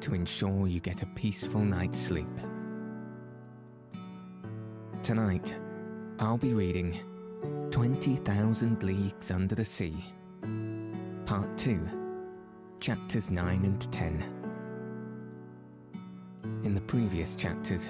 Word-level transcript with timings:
to 0.00 0.14
ensure 0.14 0.66
you 0.66 0.80
get 0.80 1.02
a 1.02 1.06
peaceful 1.06 1.60
night's 1.60 1.98
sleep. 1.98 2.28
Tonight, 5.02 5.54
I'll 6.18 6.38
be 6.38 6.52
reading 6.52 6.98
20,000 7.70 8.82
Leagues 8.82 9.30
Under 9.30 9.54
the 9.54 9.64
Sea, 9.64 10.04
Part 11.26 11.56
2, 11.56 11.80
Chapters 12.80 13.30
9 13.30 13.64
and 13.64 13.92
10. 13.92 14.24
In 16.64 16.74
the 16.74 16.80
previous 16.82 17.34
chapters, 17.34 17.88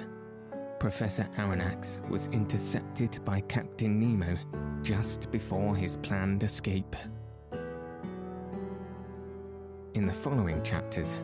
Professor 0.78 1.28
Aronnax 1.36 2.08
was 2.08 2.28
intercepted 2.28 3.22
by 3.24 3.40
Captain 3.42 3.98
Nemo 4.00 4.36
just 4.82 5.30
before 5.30 5.76
his 5.76 5.96
planned 5.96 6.42
escape. 6.42 6.96
In 9.94 10.06
the 10.06 10.12
following 10.12 10.62
chapters, 10.62 11.18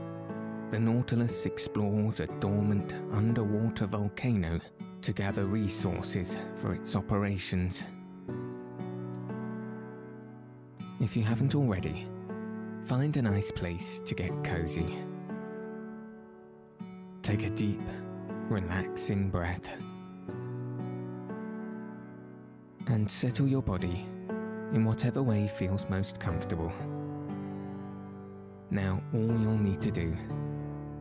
the 0.70 0.80
Nautilus 0.80 1.46
explores 1.46 2.20
a 2.20 2.26
dormant 2.26 2.92
underwater 3.12 3.86
volcano 3.86 4.60
to 5.02 5.12
gather 5.12 5.44
resources 5.46 6.36
for 6.56 6.74
its 6.74 6.96
operations. 6.96 7.84
If 11.00 11.16
you 11.16 11.22
haven't 11.22 11.54
already, 11.54 12.08
find 12.82 13.16
a 13.16 13.22
nice 13.22 13.52
place 13.52 14.00
to 14.06 14.14
get 14.14 14.32
cozy. 14.42 14.98
Take 17.22 17.44
a 17.44 17.50
deep, 17.50 17.82
relaxing 18.48 19.30
breath. 19.30 19.68
And 22.88 23.08
settle 23.08 23.46
your 23.46 23.62
body 23.62 24.04
in 24.72 24.84
whatever 24.84 25.22
way 25.22 25.46
feels 25.46 25.88
most 25.88 26.18
comfortable. 26.18 26.72
Now, 28.70 29.00
all 29.14 29.20
you'll 29.20 29.58
need 29.58 29.80
to 29.82 29.92
do 29.92 30.16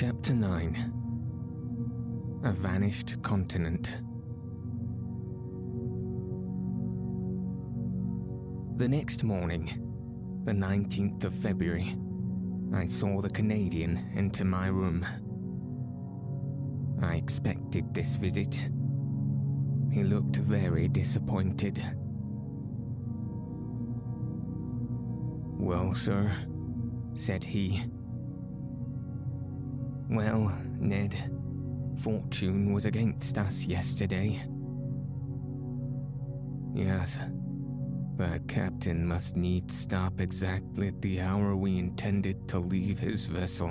Chapter 0.00 0.32
9 0.32 0.92
A 2.44 2.52
Vanished 2.52 3.20
Continent. 3.20 4.00
The 8.76 8.86
next 8.86 9.24
morning, 9.24 9.66
the 10.44 10.52
19th 10.52 11.24
of 11.24 11.34
February, 11.34 11.96
I 12.72 12.86
saw 12.86 13.20
the 13.20 13.28
Canadian 13.28 14.12
enter 14.16 14.44
my 14.44 14.68
room. 14.68 15.04
I 17.02 17.16
expected 17.16 17.92
this 17.92 18.14
visit. 18.14 18.56
He 19.90 20.04
looked 20.04 20.36
very 20.36 20.86
disappointed. 20.86 21.82
Well, 25.58 25.92
sir, 25.92 26.30
said 27.14 27.42
he 27.42 27.82
well, 30.08 30.52
Ned, 30.78 31.14
fortune 31.98 32.72
was 32.72 32.86
against 32.86 33.36
us 33.38 33.66
yesterday. 33.66 34.42
Yes, 36.74 37.18
the 38.16 38.40
captain 38.48 39.06
must 39.06 39.36
needs 39.36 39.76
stop 39.76 40.20
exactly 40.20 40.88
at 40.88 41.02
the 41.02 41.20
hour 41.20 41.56
we 41.56 41.78
intended 41.78 42.48
to 42.48 42.58
leave 42.58 42.98
his 42.98 43.26
vessel. 43.26 43.70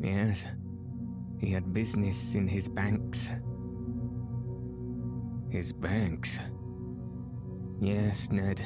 Yes, 0.00 0.46
he 1.38 1.50
had 1.50 1.72
business 1.72 2.34
in 2.34 2.48
his 2.48 2.68
banks. 2.68 3.30
His 5.50 5.72
banks? 5.72 6.40
Yes, 7.80 8.30
Ned, 8.30 8.60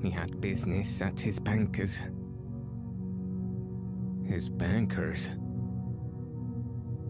he 0.00 0.10
had 0.10 0.40
business 0.40 1.02
at 1.02 1.20
his 1.20 1.38
bankers 1.38 2.00
his 4.30 4.48
bankers. 4.48 5.28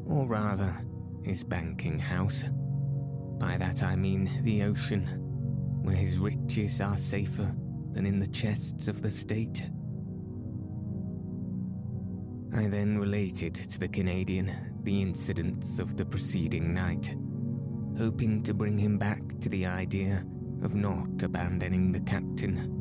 Or 0.06 0.26
rather, 0.26 0.74
his 1.22 1.44
banking 1.44 1.98
house. 1.98 2.44
By 3.38 3.58
that 3.58 3.82
I 3.82 3.94
mean 3.94 4.30
the 4.42 4.62
ocean, 4.62 5.06
where 5.82 5.94
his 5.94 6.18
riches 6.18 6.80
are 6.80 6.96
safer 6.96 7.54
than 7.92 8.06
in 8.06 8.18
the 8.18 8.26
chests 8.26 8.88
of 8.88 9.02
the 9.02 9.10
state. 9.10 9.68
I 12.54 12.68
then 12.68 12.98
related 12.98 13.54
to 13.54 13.78
the 13.78 13.88
Canadian 13.88 14.50
the 14.82 15.02
incidents 15.02 15.78
of 15.78 15.96
the 15.96 16.06
preceding 16.06 16.72
night, 16.72 17.14
hoping 17.98 18.42
to 18.44 18.54
bring 18.54 18.78
him 18.78 18.96
back 18.96 19.20
to 19.40 19.50
the 19.50 19.66
idea 19.66 20.24
of 20.62 20.74
not 20.74 21.22
abandoning 21.22 21.92
the 21.92 22.00
captain 22.00 22.79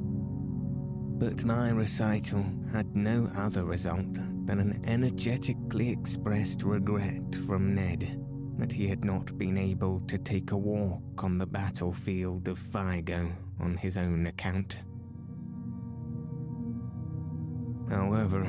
but 1.20 1.44
my 1.44 1.70
recital 1.70 2.46
had 2.72 2.96
no 2.96 3.30
other 3.36 3.66
result 3.66 4.14
than 4.46 4.60
an 4.60 4.82
energetically 4.86 5.90
expressed 5.90 6.64
regret 6.64 7.36
from 7.46 7.76
Ned 7.76 8.24
that 8.58 8.72
he 8.72 8.88
had 8.88 9.04
not 9.04 9.38
been 9.38 9.58
able 9.58 10.00
to 10.08 10.18
take 10.18 10.52
a 10.52 10.58
walk 10.58 11.02
on 11.22 11.38
the 11.38 11.46
battlefield 11.46 12.48
of 12.48 12.58
Vigo 12.58 13.30
on 13.60 13.76
his 13.76 13.98
own 13.98 14.28
account. 14.28 14.78
However, 17.90 18.48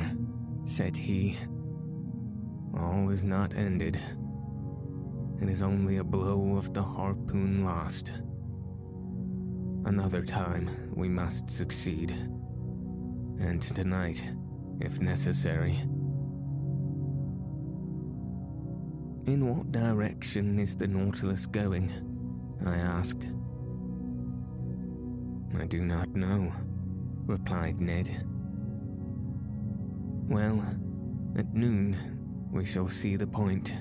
said 0.62 0.96
he, 0.96 1.38
all 2.78 3.10
is 3.10 3.24
not 3.24 3.52
ended. 3.56 4.00
It 5.42 5.48
is 5.48 5.62
only 5.62 5.96
a 5.96 6.04
blow 6.04 6.56
of 6.56 6.72
the 6.72 6.82
harpoon 6.82 7.64
lost. 7.64 8.12
Another 9.86 10.22
time 10.22 10.92
we 10.94 11.08
must 11.08 11.50
succeed 11.50 12.14
and 13.40 13.62
tonight, 13.62 14.22
if 14.80 15.00
necessary. 15.00 15.72
In 19.26 19.48
what 19.48 19.72
direction 19.72 20.58
is 20.58 20.76
the 20.76 20.86
Nautilus 20.86 21.46
going? 21.46 21.90
I 22.66 22.76
asked. 22.76 23.28
I 25.58 25.66
do 25.66 25.82
not 25.82 26.08
know, 26.14 26.52
replied 27.26 27.80
Ned. 27.80 28.26
Well, 30.28 30.62
at 31.36 31.52
noon, 31.54 31.96
we 32.52 32.64
shall 32.64 32.88
see 32.88 33.16
the 33.16 33.26
point. 33.26 33.74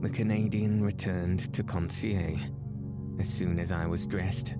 The 0.00 0.10
Canadian 0.10 0.82
returned 0.82 1.52
to 1.52 1.62
Conseil 1.62 2.38
as 3.18 3.28
soon 3.28 3.58
as 3.58 3.72
I 3.72 3.86
was 3.86 4.06
dressed 4.06 4.56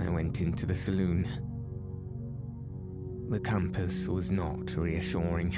I 0.00 0.08
went 0.08 0.40
into 0.40 0.66
the 0.66 0.74
saloon. 0.74 1.28
The 3.30 3.40
compass 3.40 4.08
was 4.08 4.30
not 4.30 4.76
reassuring. 4.76 5.56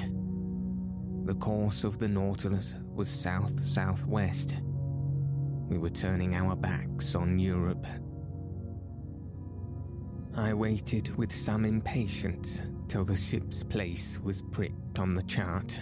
The 1.24 1.34
course 1.34 1.84
of 1.84 1.98
the 1.98 2.08
Nautilus 2.08 2.76
was 2.94 3.08
south 3.08 3.62
southwest. 3.64 4.56
We 5.68 5.78
were 5.78 5.90
turning 5.90 6.34
our 6.34 6.54
backs 6.54 7.14
on 7.14 7.38
Europe. 7.38 7.86
I 10.36 10.52
waited 10.54 11.16
with 11.16 11.32
some 11.32 11.64
impatience 11.64 12.60
till 12.88 13.04
the 13.04 13.16
ship's 13.16 13.64
place 13.64 14.20
was 14.22 14.42
pricked 14.42 14.98
on 14.98 15.14
the 15.14 15.22
chart. 15.22 15.78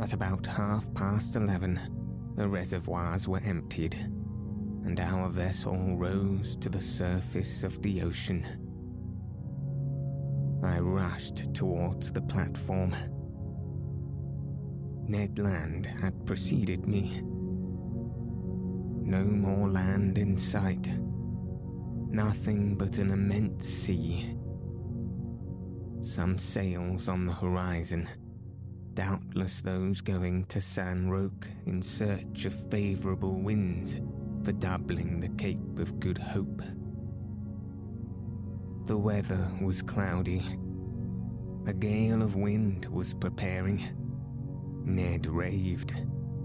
At 0.00 0.12
about 0.12 0.44
half 0.44 0.92
past 0.94 1.36
eleven, 1.36 1.80
the 2.36 2.48
reservoirs 2.48 3.28
were 3.28 3.40
emptied 3.40 3.96
and 4.86 4.98
our 5.00 5.28
vessel 5.28 5.96
rose 5.96 6.56
to 6.56 6.68
the 6.68 6.80
surface 6.80 7.64
of 7.64 7.82
the 7.82 8.02
ocean 8.02 8.46
I 10.62 10.78
rushed 10.80 11.54
towards 11.54 12.10
the 12.10 12.22
platform. 12.22 12.94
Ned 15.06 15.38
Land 15.38 15.86
had 15.86 16.26
preceded 16.26 16.86
me. 16.86 17.20
No 19.02 19.22
more 19.22 19.68
land 19.68 20.18
in 20.18 20.36
sight. 20.36 20.90
Nothing 22.08 22.76
but 22.76 22.98
an 22.98 23.10
immense 23.10 23.66
sea. 23.66 24.36
Some 26.00 26.38
sails 26.38 27.08
on 27.08 27.26
the 27.26 27.32
horizon, 27.32 28.08
doubtless 28.94 29.60
those 29.60 30.00
going 30.00 30.46
to 30.46 30.60
San 30.60 31.08
Roque 31.10 31.46
in 31.66 31.80
search 31.80 32.44
of 32.44 32.70
favourable 32.70 33.40
winds 33.40 33.98
for 34.46 34.52
doubling 34.52 35.18
the 35.18 35.28
Cape 35.30 35.80
of 35.80 35.98
Good 35.98 36.18
Hope. 36.18 36.62
The 38.86 38.96
weather 38.96 39.50
was 39.60 39.82
cloudy. 39.82 40.40
A 41.66 41.72
gale 41.72 42.22
of 42.22 42.36
wind 42.36 42.86
was 42.86 43.12
preparing. 43.12 43.82
Ned 44.84 45.26
raved 45.26 45.90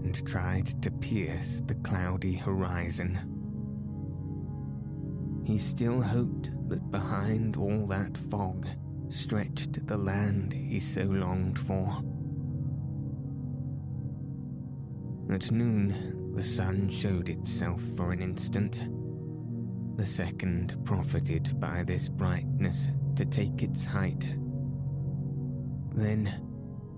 and 0.02 0.26
tried 0.26 0.82
to 0.82 0.90
pierce 0.90 1.62
the 1.66 1.76
cloudy 1.76 2.32
horizon. 2.32 3.20
He 5.44 5.56
still 5.56 6.00
hoped 6.02 6.50
that 6.70 6.90
behind 6.90 7.56
all 7.56 7.86
that 7.86 8.18
fog 8.18 8.66
stretched 9.10 9.86
the 9.86 9.96
land 9.96 10.52
he 10.52 10.80
so 10.80 11.04
longed 11.04 11.56
for. 11.56 12.02
At 15.30 15.50
noon, 15.50 16.32
the 16.34 16.42
sun 16.42 16.88
showed 16.88 17.28
itself 17.28 17.80
for 17.96 18.12
an 18.12 18.20
instant 18.22 18.80
the 19.96 20.06
second 20.06 20.76
profited 20.84 21.60
by 21.60 21.84
this 21.84 22.08
brightness 22.08 22.88
to 23.14 23.24
take 23.24 23.62
its 23.62 23.84
height. 23.84 24.26
Then, 25.94 26.32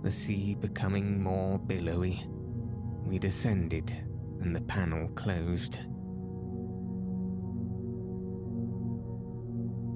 the 0.02 0.12
sea 0.12 0.54
becoming 0.54 1.22
more 1.22 1.58
billowy, 1.58 2.24
we 3.04 3.18
descended 3.18 3.92
and 4.40 4.54
the 4.54 4.60
panel 4.62 5.08
closed. 5.08 5.78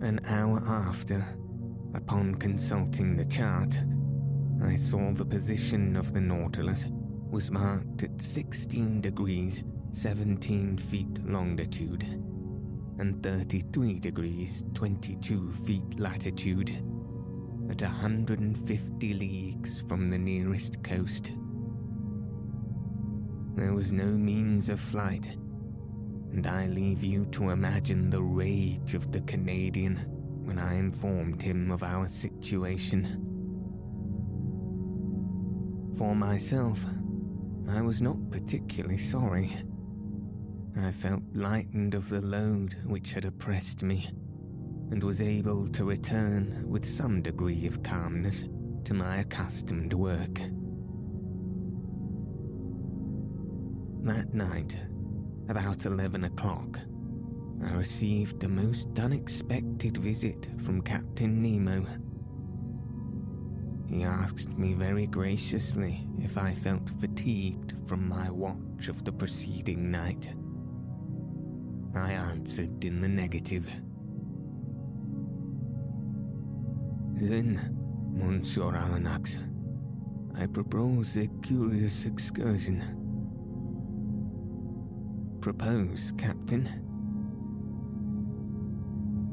An 0.00 0.20
hour 0.26 0.62
after, 0.66 1.24
upon 1.94 2.34
consulting 2.34 3.16
the 3.16 3.24
chart, 3.24 3.78
I 4.62 4.74
saw 4.74 5.12
the 5.12 5.24
position 5.24 5.96
of 5.96 6.12
the 6.12 6.20
Nautilus 6.20 6.84
was 7.30 7.50
marked 7.50 8.02
at 8.02 8.20
16 8.20 9.00
degrees 9.00 9.62
17 9.92 10.76
feet 10.76 11.24
longitude 11.24 12.02
and 12.98 13.22
33 13.22 13.98
degrees 14.00 14.64
22 14.74 15.52
feet 15.52 16.00
latitude, 16.00 16.70
at 17.70 17.80
150 17.82 19.14
leagues 19.14 19.82
from 19.82 20.10
the 20.10 20.18
nearest 20.18 20.82
coast. 20.82 21.32
There 23.54 23.72
was 23.72 23.92
no 23.92 24.06
means 24.06 24.68
of 24.68 24.80
flight, 24.80 25.36
and 26.32 26.46
I 26.46 26.66
leave 26.66 27.04
you 27.04 27.26
to 27.26 27.50
imagine 27.50 28.10
the 28.10 28.22
rage 28.22 28.94
of 28.94 29.12
the 29.12 29.20
Canadian 29.22 29.96
when 30.44 30.58
I 30.58 30.74
informed 30.76 31.40
him 31.40 31.70
of 31.70 31.82
our 31.82 32.08
situation. 32.08 33.24
For 35.96 36.14
myself, 36.14 36.84
I 37.70 37.82
was 37.82 38.00
not 38.00 38.30
particularly 38.30 38.96
sorry. 38.96 39.52
I 40.80 40.90
felt 40.90 41.22
lightened 41.34 41.94
of 41.94 42.08
the 42.08 42.20
load 42.20 42.76
which 42.86 43.12
had 43.12 43.24
oppressed 43.24 43.82
me, 43.82 44.08
and 44.90 45.02
was 45.02 45.20
able 45.20 45.68
to 45.68 45.84
return 45.84 46.64
with 46.66 46.84
some 46.84 47.20
degree 47.20 47.66
of 47.66 47.82
calmness 47.82 48.46
to 48.84 48.94
my 48.94 49.18
accustomed 49.18 49.92
work. 49.92 50.40
That 54.02 54.32
night, 54.32 54.78
about 55.48 55.84
11 55.84 56.24
o'clock, 56.24 56.78
I 57.66 57.72
received 57.72 58.42
a 58.44 58.48
most 58.48 58.98
unexpected 58.98 59.98
visit 59.98 60.48
from 60.58 60.80
Captain 60.80 61.42
Nemo. 61.42 61.84
He 63.88 64.04
asked 64.04 64.58
me 64.58 64.74
very 64.74 65.06
graciously 65.06 66.06
if 66.22 66.36
I 66.36 66.52
felt 66.52 66.90
fatigued 67.00 67.72
from 67.86 68.06
my 68.06 68.30
watch 68.30 68.88
of 68.88 69.02
the 69.04 69.12
preceding 69.12 69.90
night. 69.90 70.34
I 71.94 72.12
answered 72.12 72.84
in 72.84 73.00
the 73.00 73.08
negative. 73.08 73.66
Then, 77.14 77.76
Monsieur 78.12 78.72
Aronnax, 78.72 79.38
I 80.36 80.46
propose 80.46 81.16
a 81.16 81.26
curious 81.42 82.04
excursion. 82.04 82.84
Propose, 85.40 86.12
Captain. 86.18 86.87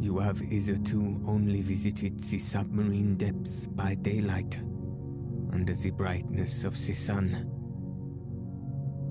You 0.05 0.19
have 0.19 0.37
hitherto 0.37 1.19
only 1.25 1.61
visited 1.61 2.19
the 2.19 2.37
submarine 2.37 3.15
depths 3.15 3.65
by 3.65 3.95
daylight, 3.95 4.55
under 5.51 5.73
the 5.73 5.89
brightness 5.89 6.63
of 6.63 6.73
the 6.85 6.93
sun. 6.93 7.49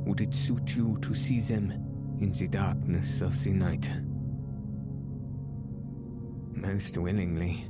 Would 0.07 0.21
it 0.21 0.33
suit 0.33 0.77
you 0.77 0.97
to 1.03 1.13
see 1.13 1.41
them 1.41 1.73
in 2.21 2.31
the 2.31 2.47
darkness 2.47 3.23
of 3.23 3.43
the 3.43 3.51
night. 3.51 3.91
Most 6.53 6.97
willingly. 6.97 7.65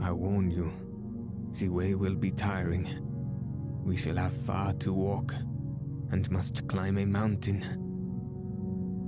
I 0.00 0.12
warn 0.12 0.52
you, 0.52 0.70
the 1.58 1.68
way 1.68 1.96
will 1.96 2.14
be 2.14 2.30
tiring. 2.30 2.86
We 3.84 3.96
shall 3.96 4.18
have 4.18 4.32
far 4.32 4.72
to 4.74 4.92
walk, 4.92 5.34
and 6.12 6.30
must 6.30 6.68
climb 6.68 6.98
a 6.98 7.06
mountain. 7.06 7.85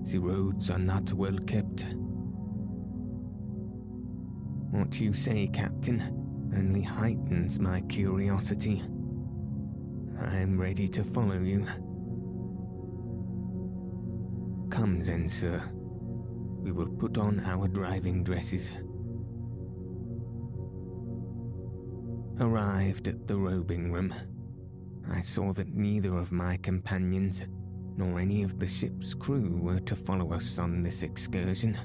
The 0.04 0.18
roads 0.18 0.70
are 0.70 0.78
not 0.78 1.12
well 1.12 1.38
kept. 1.46 1.84
What 4.70 5.00
you 5.00 5.12
say, 5.12 5.48
Captain, 5.48 6.00
only 6.56 6.82
heightens 6.82 7.58
my 7.60 7.80
curiosity. 7.82 8.82
I 10.20 10.36
am 10.36 10.58
ready 10.58 10.88
to 10.88 11.04
follow 11.04 11.38
you. 11.38 11.66
Come 14.70 15.00
then, 15.00 15.28
sir. 15.28 15.62
We 16.62 16.72
will 16.72 16.88
put 16.88 17.18
on 17.18 17.40
our 17.40 17.68
diving 17.68 18.24
dresses. 18.24 18.70
Arrived 22.40 23.08
at 23.08 23.26
the 23.26 23.36
robing 23.36 23.90
room, 23.92 24.14
I 25.10 25.20
saw 25.20 25.52
that 25.54 25.74
neither 25.74 26.16
of 26.16 26.30
my 26.30 26.56
companions 26.58 27.42
nor 27.98 28.20
any 28.20 28.44
of 28.44 28.60
the 28.60 28.66
ship's 28.66 29.12
crew 29.12 29.58
were 29.60 29.80
to 29.80 29.96
follow 29.96 30.32
us 30.32 30.60
on 30.60 30.82
this 30.82 31.02
excursion. 31.02 31.76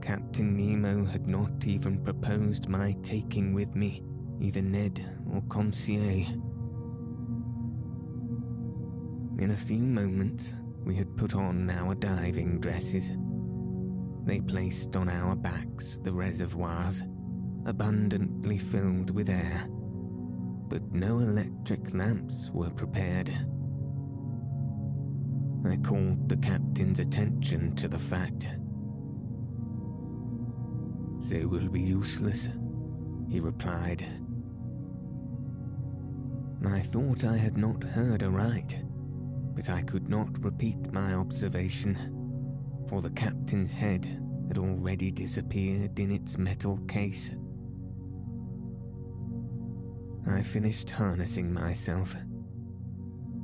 Captain 0.00 0.56
Nemo 0.56 1.04
had 1.04 1.26
not 1.26 1.66
even 1.66 2.02
proposed 2.02 2.68
my 2.68 2.96
taking 3.02 3.52
with 3.52 3.76
me 3.76 4.02
either 4.40 4.62
Ned 4.62 5.06
or 5.32 5.42
Conseil. 5.42 6.26
In 9.38 9.50
a 9.50 9.56
few 9.56 9.82
moments, 9.82 10.54
we 10.84 10.96
had 10.96 11.16
put 11.16 11.34
on 11.34 11.70
our 11.70 11.94
diving 11.94 12.60
dresses. 12.60 13.10
They 14.24 14.40
placed 14.40 14.96
on 14.96 15.08
our 15.10 15.36
backs 15.36 15.98
the 15.98 16.12
reservoirs, 16.12 17.02
abundantly 17.66 18.58
filled 18.58 19.10
with 19.10 19.28
air, 19.28 19.66
but 20.68 20.82
no 20.92 21.18
electric 21.18 21.94
lamps 21.94 22.50
were 22.52 22.70
prepared. 22.70 23.30
I 25.64 25.76
called 25.76 26.28
the 26.28 26.36
captain's 26.36 27.00
attention 27.00 27.74
to 27.76 27.88
the 27.88 27.98
fact. 27.98 28.46
They 31.28 31.44
will 31.44 31.68
be 31.68 31.80
useless, 31.80 32.48
he 33.28 33.40
replied. 33.40 34.04
I 36.66 36.80
thought 36.80 37.24
I 37.24 37.36
had 37.36 37.56
not 37.56 37.82
heard 37.82 38.22
aright 38.22 38.82
but 39.54 39.68
I 39.70 39.82
could 39.82 40.08
not 40.08 40.42
repeat 40.44 40.92
my 40.92 41.14
observation, 41.14 41.96
for 42.88 43.02
the 43.02 43.10
captain's 43.10 43.72
head 43.72 44.06
had 44.48 44.58
already 44.58 45.10
disappeared 45.10 45.98
in 45.98 46.10
its 46.10 46.38
metal 46.38 46.78
case. 46.88 47.30
I 50.26 50.42
finished 50.42 50.90
harnessing 50.90 51.52
myself. 51.52 52.14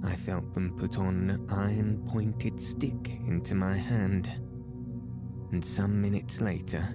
I 0.02 0.14
felt 0.14 0.55
them 0.55 0.76
put 0.76 0.99
on 0.99 1.31
an 1.31 1.47
iron 1.50 2.05
pointed 2.07 2.61
stick 2.61 3.19
into 3.26 3.55
my 3.55 3.76
hand, 3.76 4.28
and 5.52 5.64
some 5.64 6.00
minutes 6.00 6.40
later, 6.40 6.87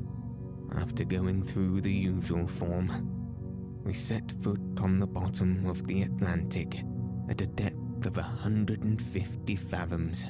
after 0.76 1.04
going 1.04 1.44
through 1.44 1.82
the 1.82 1.92
usual 1.92 2.48
form, 2.48 3.82
we 3.84 3.94
set 3.94 4.32
foot 4.42 4.62
on 4.80 5.00
the 5.00 5.08
bottom 5.08 5.66
of 5.66 5.86
the 5.86 6.04
Atlantic 6.04 6.84
at 7.30 7.42
a 7.42 7.48
depth 7.48 8.06
of 8.06 8.16
150 8.18 9.56
fathoms. 9.56 10.26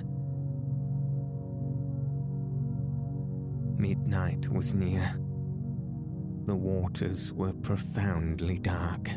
Midnight 3.77 4.49
was 4.49 4.73
near. 4.73 5.15
The 6.45 6.55
waters 6.55 7.31
were 7.33 7.53
profoundly 7.53 8.57
dark. 8.57 9.09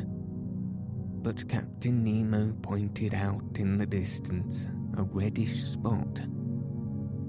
But 1.23 1.49
Captain 1.49 2.04
Nemo 2.04 2.52
pointed 2.62 3.14
out 3.14 3.58
in 3.58 3.78
the 3.78 3.87
distance 3.87 4.66
a 4.96 5.02
reddish 5.02 5.62
spot, 5.62 6.20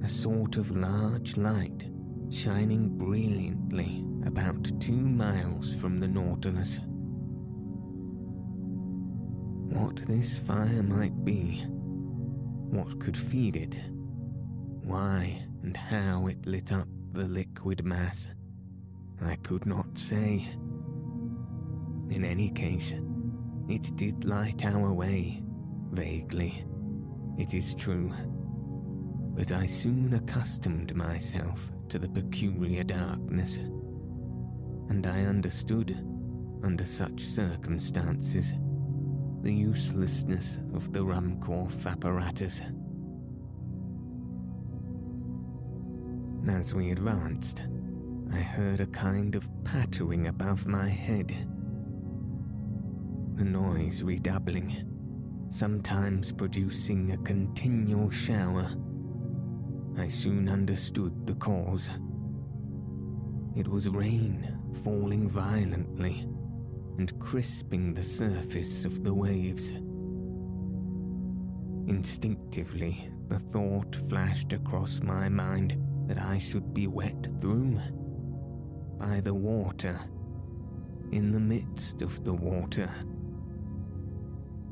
a 0.03 0.07
sort 0.07 0.57
of 0.57 0.75
large 0.75 1.35
light 1.37 1.89
shining 2.29 2.89
brilliantly 2.97 4.05
about 4.25 4.79
two 4.79 4.91
miles 4.91 5.73
from 5.75 5.99
the 5.99 6.07
Nautilus. 6.07 6.79
What 9.73 9.97
this 10.07 10.37
fire 10.39 10.83
might 10.83 11.25
be, 11.25 11.63
what 12.69 12.99
could 12.99 13.17
feed 13.17 13.55
it, 13.55 13.79
why 14.83 15.43
and 15.63 15.75
how 15.75 16.27
it 16.27 16.45
lit 16.45 16.71
up 16.71 16.87
the 17.13 17.25
liquid 17.25 17.83
mass, 17.83 18.27
I 19.21 19.35
could 19.37 19.65
not 19.65 19.97
say. 19.97 20.47
In 22.09 22.23
any 22.23 22.49
case, 22.49 22.93
it 23.69 23.95
did 23.95 24.25
light 24.25 24.65
our 24.65 24.93
way, 24.93 25.43
vaguely, 25.91 26.65
it 27.37 27.53
is 27.53 27.75
true. 27.75 28.11
But 29.35 29.51
I 29.51 29.65
soon 29.65 30.13
accustomed 30.13 30.95
myself 30.95 31.71
to 31.89 31.99
the 31.99 32.09
peculiar 32.09 32.83
darkness, 32.83 33.57
and 33.57 35.05
I 35.05 35.25
understood, 35.25 36.03
under 36.63 36.85
such 36.85 37.21
circumstances, 37.21 38.53
the 39.43 39.53
uselessness 39.53 40.59
of 40.73 40.91
the 40.91 40.99
Ruhmkorff 40.99 41.85
apparatus. 41.85 42.61
As 46.49 46.73
we 46.73 46.91
advanced, 46.91 47.67
I 48.31 48.37
heard 48.37 48.81
a 48.81 48.87
kind 48.87 49.35
of 49.35 49.47
pattering 49.63 50.27
above 50.27 50.65
my 50.65 50.89
head. 50.89 51.33
The 53.37 53.45
noise 53.45 54.01
redoubling, 54.01 55.45
sometimes 55.47 56.31
producing 56.31 57.11
a 57.11 57.17
continual 57.17 58.09
shower. 58.09 58.67
I 59.95 60.07
soon 60.07 60.49
understood 60.49 61.27
the 61.27 61.35
cause. 61.35 61.87
It 63.55 63.67
was 63.67 63.89
rain 63.89 64.57
falling 64.83 65.29
violently 65.29 66.27
and 66.97 67.19
crisping 67.19 67.93
the 67.93 68.03
surface 68.03 68.85
of 68.85 69.03
the 69.03 69.13
waves. 69.13 69.69
Instinctively, 71.87 73.07
the 73.27 73.37
thought 73.37 73.95
flashed 74.09 74.51
across 74.53 75.03
my 75.03 75.29
mind 75.29 75.79
that 76.07 76.19
I 76.19 76.39
should 76.39 76.73
be 76.73 76.87
wet 76.87 77.27
through 77.39 77.79
by 78.97 79.19
the 79.19 79.35
water, 79.35 79.99
in 81.11 81.31
the 81.31 81.39
midst 81.39 82.01
of 82.01 82.23
the 82.23 82.33
water. 82.33 82.89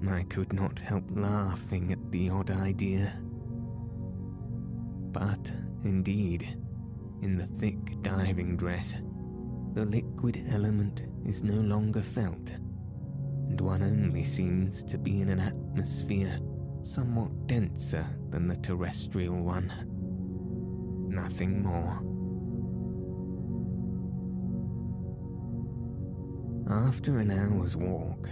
I 0.09 0.23
could 0.23 0.53
not 0.53 0.79
help 0.79 1.03
laughing 1.09 1.91
at 1.91 2.11
the 2.11 2.29
odd 2.29 2.51
idea. 2.51 3.13
But, 5.11 5.51
indeed, 5.83 6.57
in 7.21 7.37
the 7.37 7.47
thick 7.47 8.01
diving 8.01 8.57
dress, 8.57 8.95
the 9.73 9.85
liquid 9.85 10.45
element 10.49 11.03
is 11.25 11.43
no 11.43 11.55
longer 11.55 12.01
felt, 12.01 12.51
and 13.49 13.59
one 13.59 13.81
only 13.81 14.23
seems 14.23 14.83
to 14.85 14.97
be 14.97 15.21
in 15.21 15.29
an 15.29 15.39
atmosphere 15.39 16.39
somewhat 16.83 17.47
denser 17.47 18.05
than 18.29 18.47
the 18.47 18.55
terrestrial 18.57 19.41
one 19.41 19.71
nothing 21.15 21.63
more. 21.63 22.01
After 26.69 27.19
an 27.19 27.31
hour's 27.31 27.75
walk, 27.75 28.27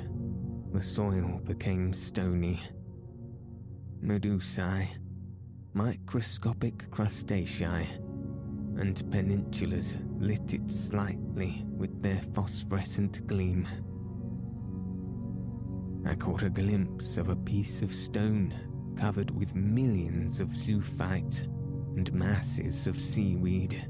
the 0.73 0.81
soil 0.81 1.39
became 1.45 1.93
stony. 1.93 2.59
Medusae, 4.03 4.87
microscopic 5.75 6.89
crustacea, 6.89 7.85
and 8.79 8.95
pennatules 9.11 9.97
lit 10.19 10.55
it 10.55 10.71
slightly 10.71 11.63
with 11.67 12.01
their 12.01 12.19
phosphorescent 12.33 13.25
gleam. 13.27 13.67
I 16.07 16.15
caught 16.15 16.41
a 16.41 16.49
glimpse 16.49 17.19
of 17.19 17.29
a 17.29 17.35
piece 17.35 17.83
of 17.83 17.93
stone 17.93 18.53
covered 18.97 19.29
with 19.29 19.53
millions 19.53 20.39
of 20.39 20.47
zoophytes 20.49 21.43
and 21.95 22.11
masses 22.13 22.87
of 22.87 22.97
seaweed. 22.97 23.89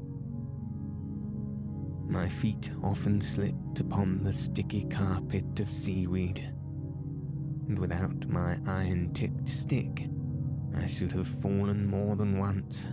My 2.06 2.28
feet 2.28 2.70
often 2.82 3.22
slipped 3.22 3.80
upon 3.80 4.22
the 4.22 4.34
sticky 4.34 4.84
carpet 4.84 5.58
of 5.60 5.68
seaweed, 5.68 6.53
and 7.68 7.78
without 7.78 8.26
my 8.28 8.58
iron 8.66 9.12
tipped 9.12 9.48
stick, 9.48 10.08
I 10.76 10.86
should 10.86 11.12
have 11.12 11.26
fallen 11.26 11.86
more 11.86 12.16
than 12.16 12.38
once. 12.38 12.84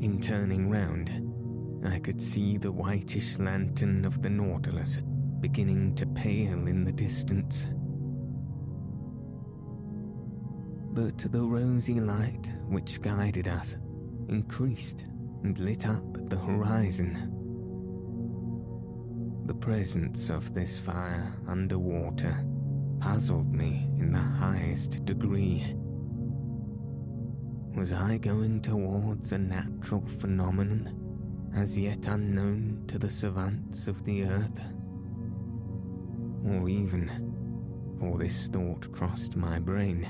In 0.00 0.20
turning 0.20 0.70
round, 0.70 1.10
I 1.86 1.98
could 1.98 2.22
see 2.22 2.56
the 2.56 2.72
whitish 2.72 3.38
lantern 3.38 4.04
of 4.04 4.22
the 4.22 4.30
Nautilus 4.30 4.98
beginning 5.40 5.94
to 5.96 6.06
pale 6.06 6.66
in 6.66 6.84
the 6.84 6.92
distance 6.92 7.66
but 10.98 11.30
the 11.30 11.40
rosy 11.40 12.00
light 12.00 12.50
which 12.66 13.00
guided 13.00 13.46
us 13.46 13.76
increased 14.28 15.06
and 15.44 15.56
lit 15.60 15.86
up 15.86 16.28
the 16.28 16.36
horizon. 16.36 17.37
The 19.48 19.54
presence 19.54 20.28
of 20.28 20.52
this 20.52 20.78
fire 20.78 21.32
underwater 21.46 22.44
puzzled 23.00 23.50
me 23.50 23.88
in 23.98 24.12
the 24.12 24.18
highest 24.18 25.06
degree. 25.06 25.74
Was 27.74 27.94
I 27.94 28.18
going 28.18 28.60
towards 28.60 29.32
a 29.32 29.38
natural 29.38 30.06
phenomenon 30.06 31.50
as 31.56 31.78
yet 31.78 32.08
unknown 32.08 32.84
to 32.88 32.98
the 32.98 33.08
savants 33.08 33.88
of 33.88 34.04
the 34.04 34.24
earth? 34.24 34.74
Or 36.44 36.68
even, 36.68 37.96
for 37.98 38.18
this 38.18 38.48
thought 38.48 38.92
crossed 38.92 39.34
my 39.34 39.58
brain, 39.58 40.06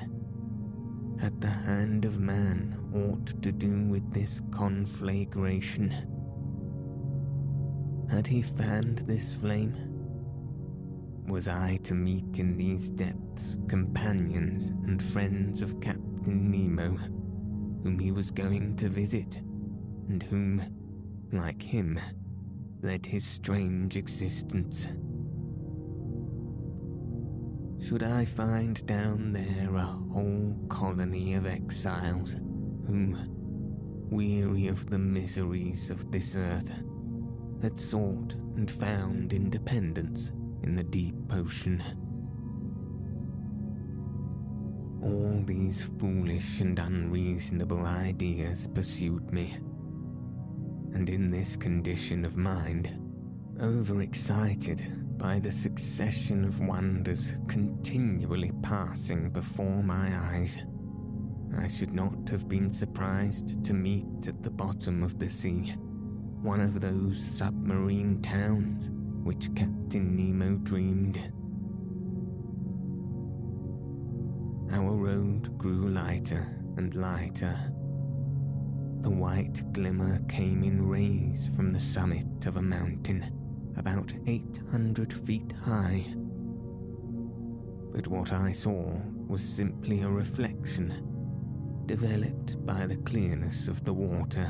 had 1.17 1.39
the 1.39 1.47
hand 1.47 2.03
of 2.03 2.19
man 2.19 2.77
aught 2.93 3.41
to 3.41 3.53
do 3.53 3.87
with 3.87 4.13
this 4.13 4.41
conflagration? 4.51 6.18
Had 8.09 8.25
he 8.27 8.41
fanned 8.41 8.99
this 8.99 9.33
flame? 9.33 9.75
Was 11.27 11.47
I 11.47 11.77
to 11.83 11.93
meet 11.93 12.39
in 12.39 12.57
these 12.57 12.89
depths 12.89 13.55
companions 13.67 14.69
and 14.87 15.01
friends 15.01 15.61
of 15.61 15.79
Captain 15.79 16.49
Nemo, 16.49 16.97
whom 17.83 17.99
he 17.99 18.11
was 18.11 18.31
going 18.31 18.75
to 18.77 18.89
visit, 18.89 19.37
and 20.09 20.23
whom, 20.23 20.61
like 21.31 21.61
him, 21.61 21.99
led 22.81 23.05
his 23.05 23.25
strange 23.25 23.95
existence? 23.95 24.87
should 27.89 28.03
I 28.03 28.25
find 28.25 28.85
down 28.85 29.33
there 29.33 29.75
a 29.75 29.81
whole 29.81 30.55
colony 30.69 31.33
of 31.33 31.47
exiles 31.47 32.33
whom, 32.85 33.17
weary 34.11 34.67
of 34.67 34.89
the 34.89 34.99
miseries 34.99 35.89
of 35.89 36.11
this 36.11 36.35
earth, 36.35 36.71
had 37.61 37.79
sought 37.79 38.35
and 38.55 38.69
found 38.69 39.33
independence 39.33 40.31
in 40.63 40.75
the 40.75 40.83
deep 40.83 41.15
ocean. 41.31 41.83
All 45.01 45.41
these 45.45 45.83
foolish 45.99 46.59
and 46.61 46.77
unreasonable 46.77 47.85
ideas 47.85 48.67
pursued 48.67 49.31
me, 49.31 49.57
and 50.93 51.09
in 51.09 51.31
this 51.31 51.55
condition 51.55 52.25
of 52.25 52.37
mind, 52.37 52.97
overexcited 53.61 55.17
by 55.17 55.39
the 55.39 55.51
succession 55.51 56.45
of 56.45 56.59
wonders 56.61 57.33
continually 57.47 58.51
passing 58.61 59.29
before 59.29 59.83
my 59.83 60.15
eyes. 60.31 60.57
I 61.57 61.67
should 61.67 61.93
not 61.93 62.29
have 62.29 62.47
been 62.47 62.69
surprised 62.69 63.63
to 63.65 63.73
meet 63.73 64.27
at 64.27 64.43
the 64.43 64.51
bottom 64.51 65.03
of 65.03 65.19
the 65.19 65.29
sea 65.29 65.75
one 66.41 66.61
of 66.61 66.79
those 66.79 67.21
submarine 67.21 68.21
towns 68.21 68.89
which 69.25 69.53
Captain 69.55 70.15
Nemo 70.15 70.55
dreamed. 70.59 71.19
Our 74.71 74.95
road 74.95 75.57
grew 75.57 75.89
lighter 75.89 76.47
and 76.77 76.95
lighter. 76.95 77.57
The 79.01 79.09
white 79.09 79.61
glimmer 79.73 80.19
came 80.29 80.63
in 80.63 80.87
rays 80.87 81.49
from 81.55 81.73
the 81.73 81.79
summit 81.79 82.45
of 82.45 82.55
a 82.55 82.61
mountain 82.61 83.73
about 83.75 84.13
800 84.25 85.11
feet 85.11 85.53
high. 85.61 86.05
But 87.91 88.07
what 88.07 88.31
I 88.31 88.53
saw 88.53 88.93
was 89.27 89.41
simply 89.41 90.03
a 90.03 90.09
reflection, 90.09 91.83
developed 91.85 92.65
by 92.65 92.87
the 92.87 92.97
clearness 92.97 93.67
of 93.67 93.83
the 93.83 93.93
water, 93.93 94.49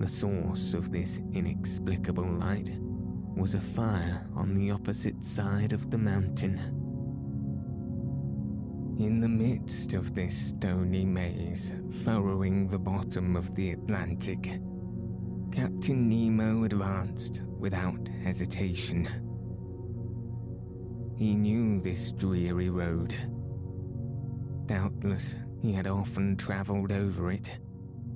The 0.00 0.08
source 0.08 0.72
of 0.72 0.90
this 0.90 1.20
inexplicable 1.34 2.24
light 2.24 2.72
was 3.36 3.54
a 3.54 3.60
fire 3.60 4.26
on 4.34 4.54
the 4.54 4.70
opposite 4.70 5.22
side 5.22 5.74
of 5.74 5.90
the 5.90 5.98
mountain. 5.98 6.56
In 8.98 9.20
the 9.20 9.28
midst 9.28 9.92
of 9.92 10.14
this 10.14 10.34
stony 10.34 11.04
maze 11.04 11.74
furrowing 12.02 12.66
the 12.66 12.78
bottom 12.78 13.36
of 13.36 13.54
the 13.54 13.72
Atlantic, 13.72 14.58
Captain 15.52 16.08
Nemo 16.08 16.64
advanced 16.64 17.42
without 17.58 18.08
hesitation. 18.22 19.06
He 21.14 21.34
knew 21.34 21.78
this 21.78 22.10
dreary 22.12 22.70
road. 22.70 23.14
Doubtless 24.64 25.36
he 25.60 25.74
had 25.74 25.86
often 25.86 26.38
travelled 26.38 26.90
over 26.90 27.30
it 27.30 27.58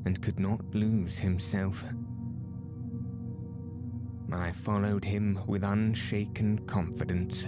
and 0.05 0.21
could 0.23 0.39
not 0.39 0.61
lose 0.75 1.19
himself. 1.19 1.85
I 4.33 4.53
followed 4.53 5.05
him 5.05 5.39
with 5.47 5.63
unshaken 5.63 6.59
confidence. 6.67 7.47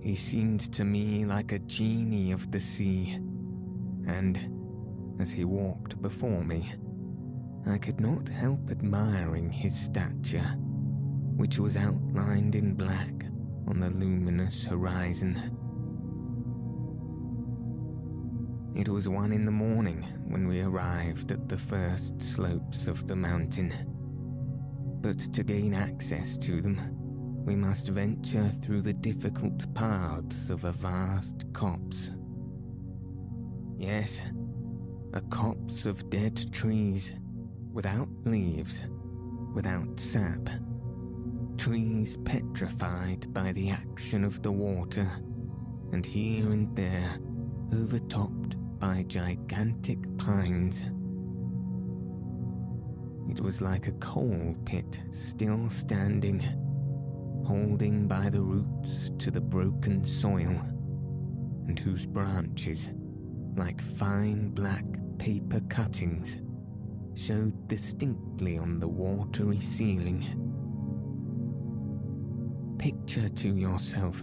He 0.00 0.16
seemed 0.16 0.72
to 0.74 0.84
me 0.84 1.24
like 1.24 1.52
a 1.52 1.58
genie 1.60 2.32
of 2.32 2.50
the 2.52 2.60
sea, 2.60 3.14
and 4.06 4.38
as 5.18 5.32
he 5.32 5.44
walked 5.44 6.00
before 6.02 6.44
me, 6.44 6.70
I 7.66 7.78
could 7.78 7.98
not 7.98 8.28
help 8.28 8.70
admiring 8.70 9.50
his 9.50 9.76
stature, 9.76 10.54
which 11.36 11.58
was 11.58 11.76
outlined 11.76 12.54
in 12.54 12.74
black 12.74 13.24
on 13.66 13.80
the 13.80 13.90
luminous 13.90 14.64
horizon. 14.64 15.58
It 18.76 18.90
was 18.90 19.08
one 19.08 19.32
in 19.32 19.46
the 19.46 19.50
morning 19.50 20.02
when 20.28 20.46
we 20.46 20.60
arrived 20.60 21.32
at 21.32 21.48
the 21.48 21.56
first 21.56 22.20
slopes 22.20 22.88
of 22.88 23.06
the 23.06 23.16
mountain. 23.16 23.72
But 25.00 25.18
to 25.32 25.42
gain 25.42 25.72
access 25.72 26.36
to 26.36 26.60
them, 26.60 26.78
we 27.46 27.56
must 27.56 27.88
venture 27.88 28.50
through 28.60 28.82
the 28.82 28.92
difficult 28.92 29.72
paths 29.74 30.50
of 30.50 30.64
a 30.64 30.72
vast 30.72 31.50
copse. 31.54 32.10
Yes, 33.78 34.20
a 35.14 35.22
copse 35.22 35.86
of 35.86 36.10
dead 36.10 36.52
trees, 36.52 37.14
without 37.72 38.10
leaves, 38.24 38.82
without 39.54 39.98
sap. 39.98 40.50
Trees 41.56 42.18
petrified 42.18 43.32
by 43.32 43.52
the 43.52 43.70
action 43.70 44.22
of 44.22 44.42
the 44.42 44.52
water, 44.52 45.10
and 45.92 46.04
here 46.04 46.52
and 46.52 46.76
there 46.76 47.18
overtopped 47.72 48.55
by 48.78 49.04
gigantic 49.06 49.98
pines. 50.18 50.82
It 53.30 53.40
was 53.40 53.60
like 53.60 53.88
a 53.88 53.92
coal 53.92 54.54
pit 54.64 55.00
still 55.10 55.68
standing, 55.68 56.40
holding 57.44 58.06
by 58.06 58.30
the 58.30 58.40
roots 58.40 59.10
to 59.18 59.30
the 59.30 59.40
broken 59.40 60.04
soil, 60.04 60.60
and 61.66 61.78
whose 61.78 62.06
branches, 62.06 62.90
like 63.56 63.80
fine 63.80 64.50
black 64.50 64.84
paper 65.18 65.60
cuttings, 65.68 66.36
showed 67.14 67.68
distinctly 67.68 68.58
on 68.58 68.78
the 68.78 68.88
watery 68.88 69.60
ceiling. 69.60 70.24
Picture 72.78 73.28
to 73.28 73.56
yourself 73.56 74.22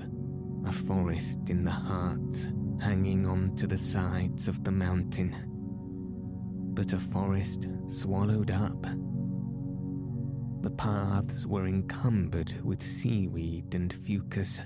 a 0.66 0.72
forest 0.72 1.50
in 1.50 1.64
the 1.64 1.72
heart 1.72 2.48
hanging 2.84 3.26
on 3.26 3.56
to 3.56 3.66
the 3.66 3.78
sides 3.78 4.50
of 4.50 4.62
the 4.66 4.72
mountain, 4.72 5.34
but 6.74 6.92
a 6.92 7.00
forest 7.00 7.70
swallowed 7.86 8.52
up. 8.52 8.82
The 10.62 10.70
paths 10.72 11.46
were 11.46 11.66
encumbered 11.66 12.54
with 12.62 12.84
seaweed 12.84 13.74
and 13.74 13.94
fucus, 13.94 14.60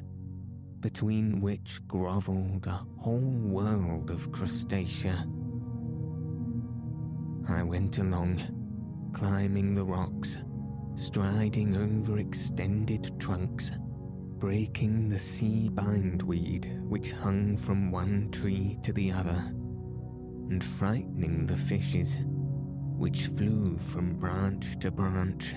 between 0.80 1.42
which 1.42 1.80
grovelled 1.88 2.66
a 2.66 2.84
whole 2.98 3.20
world 3.20 4.10
of 4.10 4.32
crustacea. 4.32 5.20
I 7.48 7.62
went 7.62 8.00
along, 8.00 8.42
climbing 9.14 9.76
the 9.76 9.86
rocks, 9.86 10.40
striding 10.96 11.78
over 11.78 12.18
extended 12.18 13.20
trunks 13.20 13.72
breaking 14.40 15.10
the 15.10 15.18
sea 15.18 15.70
bindweed 15.70 16.80
which 16.84 17.12
hung 17.12 17.58
from 17.58 17.92
one 17.92 18.30
tree 18.32 18.78
to 18.84 18.94
the 18.94 19.12
other, 19.12 19.44
and 20.50 20.64
frightening 20.64 21.46
the 21.46 21.58
fishes 21.58 22.18
which 22.98 23.28
flew 23.28 23.78
from 23.78 24.16
branch 24.16 24.78
to 24.80 24.92
branch. 24.92 25.56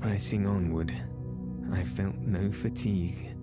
Pressing 0.00 0.46
onward, 0.46 0.92
I 1.72 1.84
felt 1.84 2.16
no 2.16 2.50
fatigue. 2.50 3.36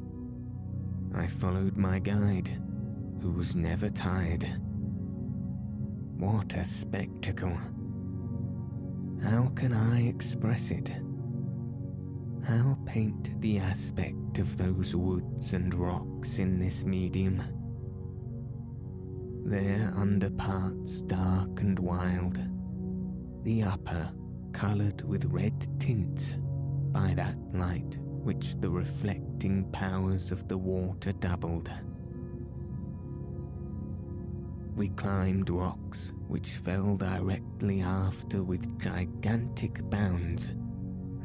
I 1.16 1.28
followed 1.28 1.78
my 1.78 2.00
guide, 2.00 2.50
who 3.22 3.32
was 3.32 3.56
never 3.56 3.90
tired. 3.90 4.46
What 6.18 6.56
a 6.56 6.66
spectacle! 6.66 7.58
How 9.24 9.52
can 9.56 9.72
I 9.74 10.08
express 10.08 10.72
it? 10.72 10.92
How 12.44 12.78
paint 12.86 13.42
the 13.42 13.60
aspect 13.60 14.40
of 14.40 14.56
those 14.58 14.96
woods 14.96 15.54
and 15.54 15.74
rocks 15.74 16.40
in 16.40 16.60
this 16.60 16.86
medium? 16.86 17.42
Their 19.44 19.92
underparts 19.96 21.02
dark 21.02 21.62
and 21.62 21.78
wild, 21.80 22.38
the 23.44 23.64
upper 23.64 24.12
coloured 24.54 25.02
with 25.04 25.26
red 25.26 25.68
tints 25.80 26.36
by 26.92 27.14
that 27.16 27.38
light 27.54 27.98
which 28.02 28.56
the 28.60 28.70
reflecting 28.70 29.70
powers 29.72 30.32
of 30.32 30.48
the 30.48 30.58
water 30.58 31.14
doubled. 31.14 31.70
We 34.76 34.90
climbed 34.90 35.50
rocks 35.50 36.14
which 36.28 36.58
fell 36.58 36.98
directly 36.98 37.82
after 37.82 38.44
with 38.44 38.80
gigantic 38.80 39.90
bounds 39.90 40.50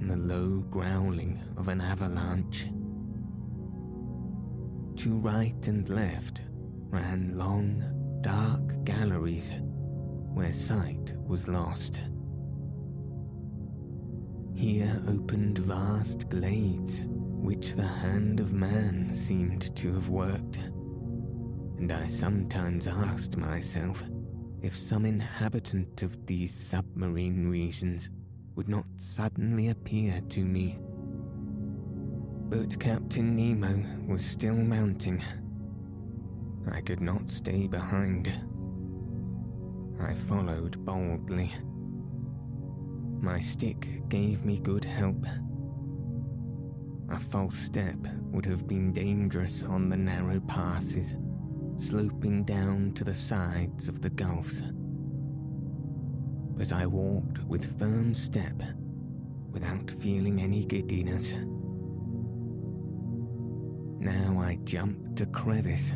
and 0.03 0.11
the 0.11 0.35
low 0.35 0.65
growling 0.69 1.41
of 1.57 1.69
an 1.69 1.81
avalanche. 1.81 2.65
To 4.97 5.15
right 5.15 5.69
and 5.69 5.88
left 5.88 6.43
ran 6.91 7.38
long, 7.38 8.19
dark 8.21 8.83
galleries 8.83 9.53
where 10.35 10.53
sight 10.53 11.15
was 11.25 11.47
lost. 11.47 12.01
Here 14.57 15.01
opened 15.07 15.59
vast 15.59 16.29
glades 16.29 17.05
which 17.07 17.75
the 17.75 17.87
hand 17.87 18.41
of 18.41 18.53
man 18.53 19.15
seemed 19.15 19.75
to 19.77 19.93
have 19.93 20.09
worked, 20.09 20.57
and 21.79 21.93
I 21.93 22.07
sometimes 22.07 22.88
asked 22.88 23.37
myself 23.37 24.03
if 24.62 24.75
some 24.75 25.05
inhabitant 25.05 26.03
of 26.03 26.27
these 26.27 26.53
submarine 26.53 27.49
regions 27.49 28.11
would 28.55 28.69
not 28.69 28.85
suddenly 28.97 29.69
appear 29.69 30.21
to 30.29 30.45
me. 30.45 30.79
But 32.49 32.79
Captain 32.79 33.35
Nemo 33.35 33.83
was 34.07 34.25
still 34.25 34.55
mounting. 34.55 35.23
I 36.71 36.81
could 36.81 37.01
not 37.01 37.31
stay 37.31 37.67
behind. 37.67 38.33
I 40.01 40.15
followed 40.15 40.85
boldly. 40.85 41.51
My 43.21 43.41
stick 43.41 44.09
gave 44.09 44.45
me 44.45 44.59
good 44.59 44.85
help. 44.85 45.25
A 47.11 47.19
false 47.19 47.57
step 47.57 47.97
would 48.33 48.45
have 48.47 48.67
been 48.67 48.93
dangerous 48.93 49.62
on 49.62 49.88
the 49.88 49.97
narrow 49.97 50.41
passes, 50.41 51.15
sloping 51.77 52.45
down 52.45 52.93
to 52.95 53.05
the 53.05 53.15
sides 53.15 53.88
of 53.88 54.03
the 54.03 54.11
gulfs 54.11 54.62
but 56.62 56.72
I 56.72 56.87
walked 56.87 57.42
with 57.48 57.77
firm 57.77 58.14
step 58.14 58.62
without 59.51 59.90
feeling 59.90 60.40
any 60.40 60.64
giddiness. 60.64 61.33
Now 63.98 64.38
I 64.38 64.61
jumped 64.62 65.20
a 65.22 65.27
crevice, 65.27 65.92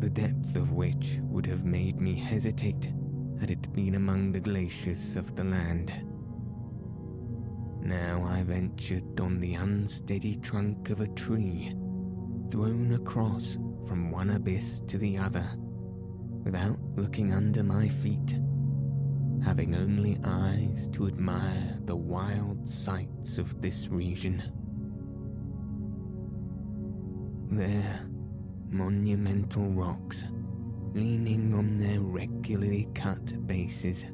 the 0.00 0.10
depth 0.10 0.54
of 0.56 0.72
which 0.72 1.18
would 1.22 1.46
have 1.46 1.64
made 1.64 1.98
me 1.98 2.14
hesitate 2.14 2.92
had 3.40 3.50
it 3.50 3.72
been 3.72 3.94
among 3.94 4.32
the 4.32 4.40
glaciers 4.40 5.16
of 5.16 5.34
the 5.34 5.44
land. 5.44 5.90
Now 7.80 8.22
I 8.28 8.42
ventured 8.42 9.18
on 9.18 9.40
the 9.40 9.54
unsteady 9.54 10.36
trunk 10.36 10.90
of 10.90 11.00
a 11.00 11.08
tree, 11.08 11.74
thrown 12.50 12.92
across 12.92 13.56
from 13.88 14.10
one 14.10 14.28
abyss 14.28 14.82
to 14.88 14.98
the 14.98 15.16
other, 15.16 15.48
without 16.44 16.78
looking 16.96 17.32
under 17.32 17.64
my 17.64 17.88
feet 17.88 18.34
having 19.44 19.74
only 19.74 20.18
eyes 20.24 20.88
to 20.88 21.06
admire 21.06 21.78
the 21.84 21.96
wild 21.96 22.68
sights 22.68 23.38
of 23.38 23.60
this 23.60 23.88
region. 23.88 24.42
There, 27.50 28.00
monumental 28.68 29.68
rocks, 29.70 30.24
leaning 30.94 31.54
on 31.54 31.76
their 31.76 32.00
regularly 32.00 32.88
cut 32.94 33.46
bases, 33.46 34.06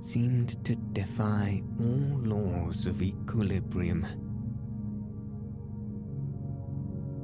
seemed 0.00 0.62
to 0.64 0.74
defy 0.92 1.62
all 1.78 2.18
laws 2.22 2.86
of 2.86 3.02
equilibrium. 3.02 4.06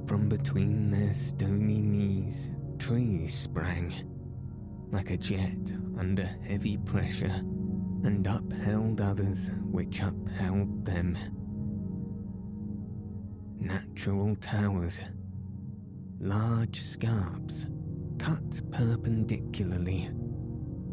From 0.07 0.29
between 0.29 0.91
their 0.91 1.13
stony 1.13 1.83
knees, 1.83 2.51
trees 2.79 3.35
sprang, 3.35 3.93
like 4.91 5.11
a 5.11 5.17
jet 5.17 5.73
under 5.99 6.29
heavy 6.47 6.77
pressure, 6.79 7.43
and 8.05 8.27
upheld 8.27 9.01
others 9.01 9.51
which 9.71 10.01
upheld 10.01 10.85
them. 10.85 11.17
Natural 13.59 14.37
towers, 14.37 15.01
large 16.21 16.81
scarps, 16.81 17.67
cut 18.19 18.61
perpendicularly, 18.71 20.11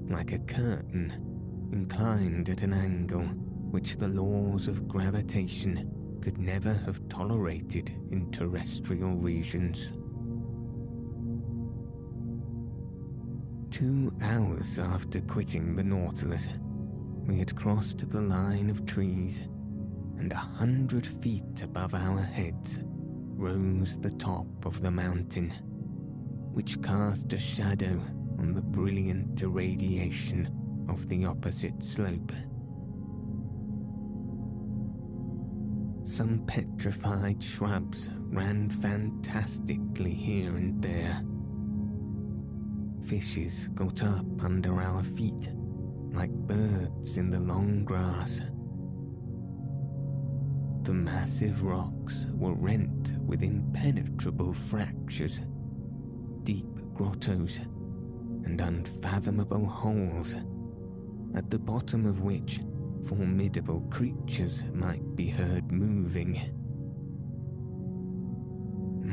like 0.10 0.32
a 0.32 0.40
curtain, 0.40 1.70
inclined 1.72 2.50
at 2.50 2.64
an 2.64 2.74
angle 2.74 3.26
which 3.72 3.98
the 3.98 4.08
laws 4.08 4.68
of 4.68 4.88
gravitation 4.88 5.90
could 6.22 6.38
never 6.38 6.74
have 6.74 7.08
tolerated 7.10 7.90
in 8.12 8.32
terrestrial 8.32 9.16
regions. 9.16 9.94
Two 13.74 14.14
hours 14.22 14.78
after 14.78 15.20
quitting 15.20 15.76
the 15.76 15.84
Nautilus, 15.84 16.48
we 17.26 17.40
had 17.40 17.56
crossed 17.56 18.08
the 18.08 18.22
line 18.22 18.70
of 18.70 18.86
trees, 18.86 19.40
and 20.20 20.32
a 20.32 20.36
hundred 20.36 21.08
feet 21.08 21.64
above 21.64 21.96
our 21.96 22.22
heads 22.22 22.82
rose 22.84 23.98
the 23.98 24.12
top 24.12 24.46
of 24.68 24.80
the 24.84 24.92
mountain 24.92 25.50
which 26.54 26.84
cast 26.84 27.34
a 27.34 27.40
shadow 27.40 28.00
on 28.38 28.54
the 28.54 28.62
brilliant 28.62 29.42
irradiation 29.42 30.86
of 30.88 31.10
the 31.10 31.26
opposite 31.26 31.84
slope. 31.84 32.32
Some 36.04 36.44
petrified 36.46 37.42
shrubs 37.42 38.12
ran 38.30 38.70
fantastically 38.70 40.14
here 40.14 40.58
and 40.58 40.80
there. 40.80 41.24
Fishes 43.14 43.68
got 43.76 44.02
up 44.02 44.26
under 44.44 44.82
our 44.82 45.04
feet 45.04 45.52
like 46.14 46.32
birds 46.32 47.18
in 47.18 47.30
the 47.30 47.40
long 47.40 47.86
grass. 47.86 48.42
The 50.82 50.96
massive 50.96 51.62
rocks 51.62 52.26
were 52.32 52.56
rent 52.56 53.14
with 53.20 53.44
impenetrable 53.44 54.52
fractures 54.52 55.42
deep 56.42 56.66
grottos 56.96 57.60
and 58.46 58.60
unfathomable 58.60 59.68
holes, 59.68 60.34
at 61.36 61.52
the 61.52 61.60
bottom 61.60 62.08
of 62.08 62.22
which 62.22 62.62
formidable 63.08 63.82
creatures 63.92 64.64
might 64.74 65.16
be 65.16 65.30
heard 65.30 65.72
moving. 65.72 66.42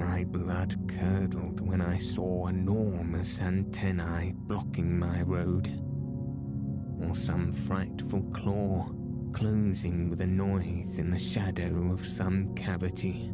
My 0.01 0.25
blood 0.25 0.75
curdled 0.89 1.61
when 1.61 1.83
I 1.83 1.99
saw 1.99 2.47
enormous 2.47 3.39
antennae 3.39 4.33
blocking 4.35 4.99
my 4.99 5.21
road, 5.21 5.69
or 7.03 7.15
some 7.15 7.53
frightful 7.53 8.23
claw 8.33 8.89
closing 9.35 10.09
with 10.09 10.23
a 10.23 10.27
noise 10.27 10.99
in 10.99 11.11
the 11.11 11.19
shadow 11.19 11.93
of 11.93 12.05
some 12.05 12.55
cavity. 12.55 13.31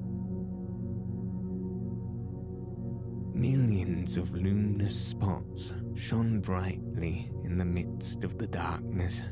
Millions 3.32 4.16
of 4.16 4.32
luminous 4.32 5.00
spots 5.00 5.72
shone 5.94 6.40
brightly 6.40 7.30
in 7.44 7.58
the 7.58 7.64
midst 7.64 8.24
of 8.24 8.38
the 8.38 8.48
darkness. 8.48 9.22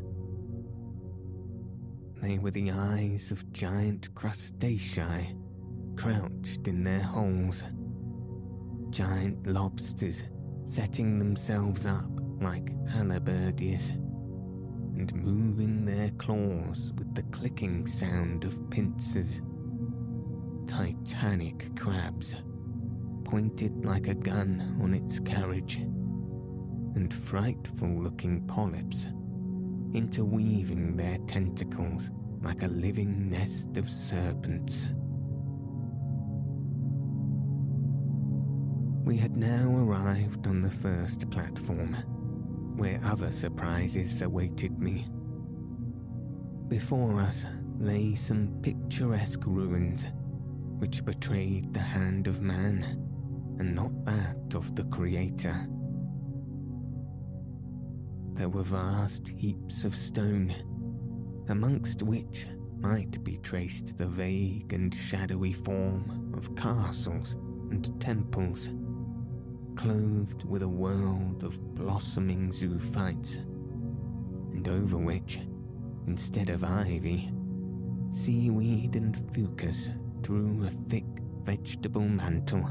They 2.23 2.39
were 2.39 2.53
the 2.53 2.71
eyes 2.71 3.33
of 3.33 3.53
giant 3.53 4.15
crustacea 4.15 5.35
crouched 5.97 6.67
in 6.69 6.85
their 6.85 7.03
holes. 7.03 7.63
Giant 8.91 9.47
lobsters 9.47 10.25
setting 10.65 11.19
themselves 11.19 11.87
up 11.87 12.11
like 12.41 12.71
halberdiers 12.89 13.91
and 13.91 15.13
moving 15.15 15.85
their 15.85 16.11
claws 16.11 16.93
with 16.97 17.15
the 17.15 17.23
clicking 17.25 17.87
sound 17.87 18.45
of 18.45 18.71
pincers. 18.71 19.43
Titanic 20.67 21.75
crabs 21.77 22.37
pointed 23.25 23.85
like 23.85 24.07
a 24.07 24.15
gun 24.15 24.79
on 24.81 24.95
its 24.95 25.19
carriage, 25.19 25.77
and 26.95 27.13
frightful 27.13 27.89
looking 27.89 28.47
polyps, 28.47 29.07
interweaving 29.93 30.97
their 30.97 31.19
tentacles 31.27 32.11
like 32.43 32.63
a 32.63 32.69
living 32.69 33.29
nest 33.29 33.77
of 33.77 33.89
serpents. 33.89 34.87
We 39.05 39.19
had 39.19 39.37
now 39.37 39.71
arrived 39.77 40.47
on 40.47 40.63
the 40.63 40.71
first 40.71 41.29
platform, 41.31 41.93
where 42.79 42.99
other 43.05 43.31
surprises 43.31 44.23
awaited 44.23 44.79
me. 44.79 45.07
Before 46.69 47.21
us 47.21 47.45
lay 47.79 48.15
some 48.15 48.61
picturesque 48.63 49.43
ruins 49.45 50.07
which 50.79 51.05
betrayed 51.05 51.75
the 51.75 51.81
hand 51.81 52.29
of 52.29 52.41
man 52.41 52.83
and 53.59 53.75
not 53.75 54.07
that 54.07 54.55
of 54.55 54.75
the 54.75 54.85
Creator. 54.85 55.69
There 58.33 58.49
were 58.49 58.63
vast 58.63 59.29
heaps 59.29 59.85
of 59.85 59.95
stone, 59.95 60.55
amongst 61.51 62.03
which 62.03 62.47
might 62.79 63.23
be 63.23 63.37
traced 63.37 63.99
the 63.99 64.07
vague 64.07 64.73
and 64.73 64.95
shadowy 64.95 65.53
form 65.53 66.33
of 66.35 66.57
castles 66.57 67.37
and 67.71 68.01
temples, 68.01 68.71
clothed 69.77 70.45
with 70.45 70.63
a 70.63 70.69
world 70.69 71.45
of 71.45 71.75
blossoming 71.75 72.51
zoophytes, 72.51 73.39
and 74.53 74.69
over 74.69 74.97
which, 74.97 75.41
instead 76.07 76.51
of 76.51 76.65
ivy, 76.65 77.31
seaweed 78.09 78.97
and 78.97 79.17
fucus 79.33 79.91
threw 80.23 80.65
a 80.65 80.71
thick 80.71 81.05
vegetable 81.43 82.09
mantle. 82.09 82.69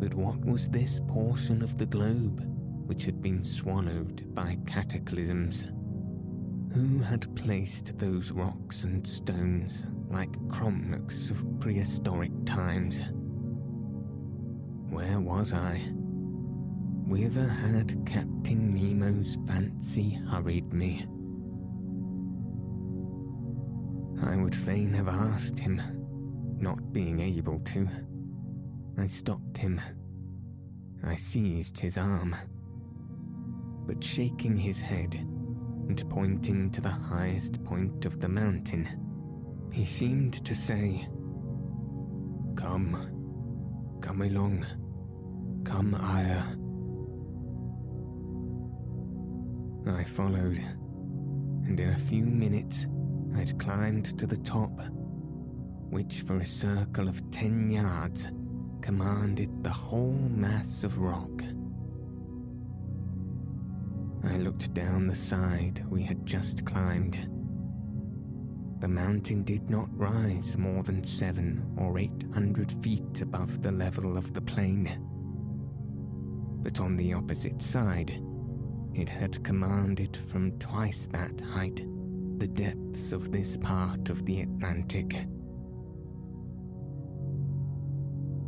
But 0.00 0.14
what 0.14 0.44
was 0.44 0.68
this 0.68 1.00
portion 1.08 1.62
of 1.62 1.78
the 1.78 1.86
globe 1.86 2.42
which 2.86 3.04
had 3.04 3.22
been 3.22 3.42
swallowed 3.42 4.34
by 4.34 4.58
cataclysms? 4.66 5.66
Who 6.74 6.98
had 6.98 7.34
placed 7.36 7.96
those 7.98 8.32
rocks 8.32 8.84
and 8.84 9.06
stones 9.06 9.86
like 10.10 10.32
cromlechs 10.48 11.30
of 11.30 11.60
prehistoric 11.60 12.32
times? 12.44 13.00
Where 14.94 15.18
was 15.18 15.52
I? 15.52 15.78
Whither 17.08 17.48
had 17.48 18.06
Captain 18.06 18.72
Nemo's 18.72 19.36
fancy 19.44 20.20
hurried 20.30 20.72
me? 20.72 21.04
I 24.24 24.36
would 24.36 24.54
fain 24.54 24.94
have 24.94 25.08
asked 25.08 25.58
him, 25.58 25.82
not 26.60 26.92
being 26.92 27.18
able 27.18 27.58
to. 27.58 27.88
I 28.96 29.06
stopped 29.06 29.58
him. 29.58 29.80
I 31.02 31.16
seized 31.16 31.80
his 31.80 31.98
arm. 31.98 32.36
But 33.88 34.02
shaking 34.02 34.56
his 34.56 34.80
head 34.80 35.16
and 35.16 36.08
pointing 36.08 36.70
to 36.70 36.80
the 36.80 36.88
highest 36.88 37.64
point 37.64 38.04
of 38.04 38.20
the 38.20 38.28
mountain, 38.28 38.88
he 39.72 39.84
seemed 39.84 40.44
to 40.44 40.54
say, 40.54 41.08
Come, 42.54 43.98
come 44.00 44.22
along, 44.22 44.64
come 45.64 45.92
higher. 45.92 46.44
I 49.86 50.04
followed, 50.04 50.58
and 51.66 51.78
in 51.78 51.90
a 51.90 51.98
few 51.98 52.24
minutes 52.24 52.86
I'd 53.36 53.58
climbed 53.58 54.18
to 54.18 54.26
the 54.26 54.36
top, 54.38 54.72
which 55.90 56.22
for 56.22 56.38
a 56.38 56.46
circle 56.46 57.08
of 57.08 57.30
ten 57.30 57.70
yards 57.70 58.28
commanded 58.80 59.64
the 59.64 59.70
whole 59.70 60.18
mass 60.30 60.84
of 60.84 60.98
rock. 60.98 61.42
I 64.24 64.36
looked 64.38 64.72
down 64.74 65.06
the 65.06 65.14
side 65.14 65.84
we 65.88 66.02
had 66.02 66.24
just 66.24 66.64
climbed. 66.64 67.16
The 68.80 68.88
mountain 68.88 69.42
did 69.44 69.68
not 69.70 69.88
rise 69.96 70.56
more 70.58 70.82
than 70.82 71.04
seven 71.04 71.64
or 71.78 71.98
eight 71.98 72.24
hundred 72.32 72.70
feet 72.82 73.20
above 73.20 73.62
the 73.62 73.72
level 73.72 74.16
of 74.16 74.32
the 74.34 74.42
plain. 74.42 75.10
But 76.64 76.80
on 76.80 76.96
the 76.96 77.12
opposite 77.12 77.60
side, 77.60 78.20
it 78.94 79.08
had 79.08 79.44
commanded 79.44 80.16
from 80.16 80.58
twice 80.58 81.06
that 81.12 81.38
height 81.40 81.86
the 82.38 82.48
depths 82.48 83.12
of 83.12 83.30
this 83.30 83.58
part 83.58 84.08
of 84.08 84.24
the 84.24 84.40
Atlantic. 84.40 85.26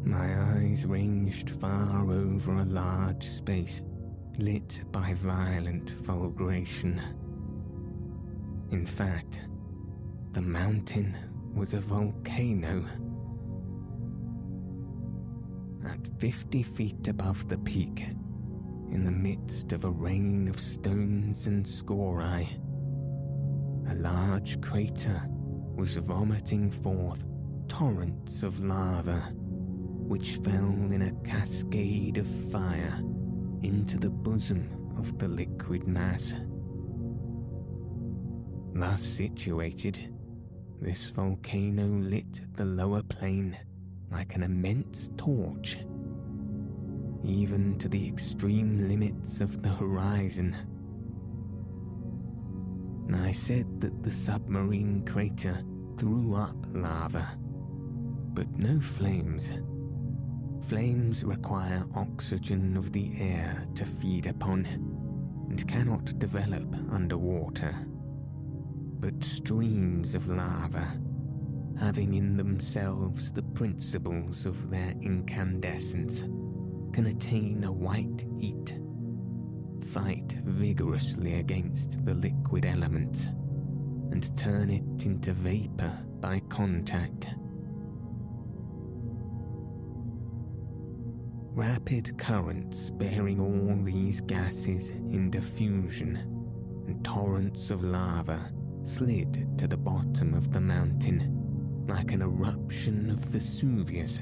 My 0.03 0.57
eyes 0.57 0.87
ranged 0.87 1.51
far 1.51 2.11
over 2.11 2.55
a 2.55 2.65
large 2.65 3.25
space 3.25 3.83
lit 4.39 4.81
by 4.91 5.13
violent 5.13 5.91
fulguration. 5.91 7.03
In 8.71 8.87
fact, 8.87 9.41
the 10.33 10.43
mountain 10.43 11.15
was 11.55 11.75
a 11.75 11.81
volcano. 11.81 12.85
At 15.87 16.09
50 16.18 16.62
feet 16.64 17.07
above 17.07 17.49
the 17.49 17.59
peak, 17.59 18.09
in 18.90 19.05
the 19.05 19.11
midst 19.11 19.72
of 19.72 19.85
a 19.85 19.90
rain 19.90 20.49
of 20.49 20.59
stones 20.59 21.46
and 21.46 21.64
scoriae, 21.64 22.49
a 23.88 23.94
large 23.94 24.61
crater 24.61 25.22
was 25.77 25.96
vomiting 25.96 26.72
forth 26.72 27.25
torrents 27.68 28.42
of 28.42 28.64
lava, 28.64 29.20
which 30.09 30.37
fell 30.38 30.75
in 30.90 31.03
a 31.03 31.29
cascade 31.29 32.18
of 32.18 32.27
fire 32.27 33.01
into 33.62 33.96
the 33.96 34.11
bosom 34.11 34.92
of 34.99 35.16
the 35.18 35.29
liquid 35.29 35.87
mass. 35.87 36.35
Thus 38.75 39.03
situated, 39.03 40.12
this 40.81 41.11
volcano 41.11 41.87
lit 41.87 42.40
the 42.55 42.64
lower 42.64 43.03
plain 43.05 43.57
like 44.11 44.35
an 44.35 44.42
immense 44.42 45.11
torch, 45.16 45.79
even 47.25 47.77
to 47.79 47.88
the 47.88 48.07
extreme 48.07 48.88
limits 48.88 49.40
of 49.40 49.62
the 49.62 49.69
horizon. 49.69 50.57
I 53.14 53.33
said 53.33 53.81
that 53.81 54.03
the 54.03 54.11
submarine 54.11 55.05
crater 55.05 55.62
threw 55.97 56.35
up 56.35 56.57
lava, 56.73 57.38
but 58.35 58.49
no 58.59 58.81
flames. 58.81 59.51
Flames 60.62 61.25
require 61.25 61.85
oxygen 61.95 62.77
of 62.77 62.92
the 62.92 63.12
air 63.21 63.64
to 63.75 63.85
feed 63.85 64.27
upon 64.27 64.64
and 65.49 65.69
cannot 65.69 66.19
develop 66.19 66.66
underwater. 66.90 67.75
But 68.99 69.23
streams 69.23 70.14
of 70.14 70.29
lava, 70.29 70.99
having 71.79 72.15
in 72.15 72.37
themselves 72.37 73.31
the 73.33 73.43
principles 73.43 74.47
of 74.47 74.71
their 74.71 74.95
incandescence, 75.03 76.23
can 76.93 77.07
attain 77.07 77.65
a 77.65 77.73
white 77.73 78.25
heat, 78.39 78.79
fight 79.91 80.39
vigorously 80.45 81.35
against 81.35 82.05
the 82.05 82.15
liquid 82.15 82.65
elements, 82.65 83.27
and 84.11 84.37
turn 84.37 84.71
it 84.71 85.05
into 85.05 85.33
vapor 85.33 85.93
by 86.21 86.41
contact. 86.49 87.29
Rapid 91.53 92.19
currents 92.19 92.91
bearing 92.91 93.41
all 93.41 93.83
these 93.83 94.21
gases 94.21 94.91
in 94.91 95.31
diffusion, 95.31 96.17
and 96.87 97.05
torrents 97.05 97.71
of 97.71 97.85
lava 97.85 98.51
slid 98.83 99.59
to 99.59 99.67
the 99.67 99.77
bottom 99.77 100.33
of 100.35 100.53
the 100.53 100.61
mountain 100.61 101.46
like 101.88 102.12
an 102.12 102.22
eruption 102.22 103.11
of 103.11 103.18
Vesuvius 103.18 104.20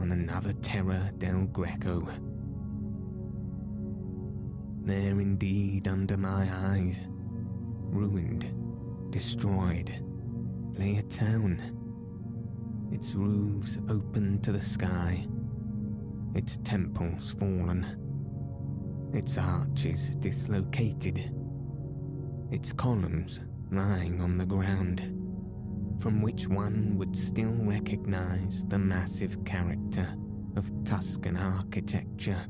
on 0.00 0.12
another 0.12 0.52
Torre 0.54 1.10
del 1.18 1.44
Greco. 1.46 2.08
There 4.82 5.20
indeed 5.20 5.88
under 5.88 6.16
my 6.16 6.48
eyes, 6.50 7.00
ruined, 7.08 8.46
destroyed, 9.10 9.92
lay 10.76 10.96
a 10.96 11.02
town, 11.02 11.60
its 12.92 13.14
roofs 13.14 13.78
open 13.88 14.40
to 14.42 14.52
the 14.52 14.60
sky. 14.60 15.26
Its 16.34 16.58
temples 16.64 17.34
fallen, 17.38 17.86
its 19.14 19.38
arches 19.38 20.16
dislocated, 20.16 21.32
its 22.50 22.72
columns 22.72 23.38
lying 23.70 24.20
on 24.20 24.36
the 24.36 24.44
ground, 24.44 25.13
from 26.04 26.20
which 26.20 26.46
one 26.48 26.98
would 26.98 27.16
still 27.16 27.54
recognize 27.60 28.62
the 28.66 28.78
massive 28.78 29.42
character 29.46 30.06
of 30.54 30.70
Tuscan 30.84 31.34
architecture. 31.34 32.44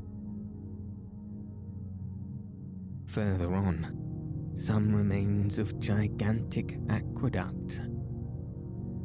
Further 3.05 3.55
on, 3.55 4.51
some 4.55 4.93
remains 4.93 5.57
of 5.57 5.79
gigantic 5.79 6.77
aqueducts. 6.89 7.79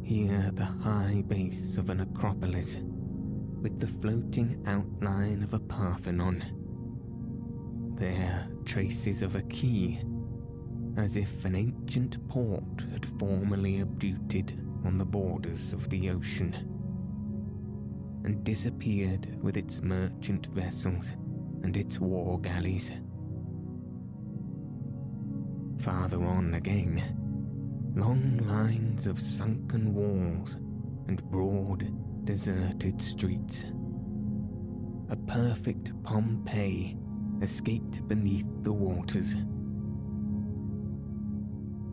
Here, 0.02 0.50
the 0.54 0.64
high 0.64 1.22
base 1.28 1.78
of 1.78 1.88
an 1.88 2.00
acropolis 2.00 2.76
with 3.62 3.78
the 3.78 3.86
floating 3.86 4.64
outline 4.66 5.44
of 5.44 5.54
a 5.54 5.60
Parthenon. 5.60 6.42
There, 7.94 8.48
traces 8.64 9.22
of 9.22 9.36
a 9.36 9.42
quay, 9.42 10.02
as 10.96 11.16
if 11.16 11.44
an 11.44 11.54
ancient 11.54 12.26
port 12.28 12.84
had 12.92 13.06
formerly 13.18 13.80
abducted 13.80 14.58
on 14.84 14.98
the 14.98 15.04
borders 15.04 15.72
of 15.72 15.88
the 15.90 16.10
ocean, 16.10 16.54
and 18.24 18.44
disappeared 18.44 19.42
with 19.42 19.56
its 19.56 19.82
merchant 19.82 20.46
vessels 20.46 21.12
and 21.62 21.76
its 21.76 22.00
war 22.00 22.40
galleys. 22.40 22.92
Farther 25.78 26.22
on 26.24 26.54
again, 26.54 27.02
long 27.94 28.38
lines 28.46 29.06
of 29.06 29.18
sunken 29.18 29.94
walls 29.94 30.56
and 31.08 31.22
broad 31.30 31.90
deserted 32.24 33.00
streets. 33.00 33.64
A 35.08 35.16
perfect 35.16 35.92
Pompeii 36.04 36.96
escaped 37.42 38.06
beneath 38.06 38.46
the 38.62 38.72
waters. 38.72 39.34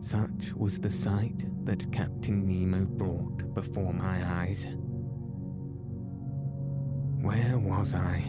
Such 0.00 0.54
was 0.54 0.78
the 0.78 0.90
sight 0.90 1.46
that 1.64 1.90
Captain 1.92 2.46
Nemo 2.46 2.84
brought 2.84 3.54
before 3.54 3.92
my 3.92 4.24
eyes. 4.40 4.66
Where 7.20 7.58
was 7.58 7.94
I? 7.94 8.20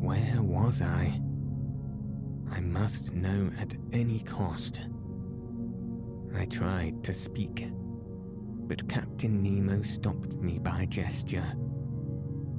Where 0.00 0.42
was 0.42 0.82
I? 0.82 1.20
I 2.50 2.60
must 2.60 3.14
know 3.14 3.50
at 3.58 3.74
any 3.92 4.20
cost. 4.20 4.82
I 6.34 6.46
tried 6.46 7.04
to 7.04 7.14
speak 7.14 7.66
but 8.66 8.88
Captain 8.88 9.42
Nemo 9.42 9.82
stopped 9.82 10.36
me 10.36 10.58
by 10.58 10.86
gesture, 10.86 11.52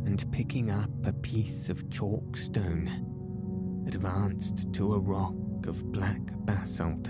and 0.05 0.23
picking 0.31 0.69
up 0.69 0.91
a 1.03 1.13
piece 1.13 1.69
of 1.69 1.89
chalk 1.89 2.37
stone, 2.37 3.83
advanced 3.87 4.71
to 4.73 4.93
a 4.93 4.99
rock 4.99 5.35
of 5.67 5.91
black 5.91 6.21
basalt 6.45 7.09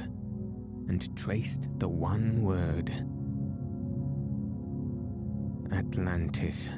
and 0.88 1.16
traced 1.18 1.68
the 1.80 1.88
one 1.88 2.42
word 2.42 2.90
Atlantis. 5.72 6.70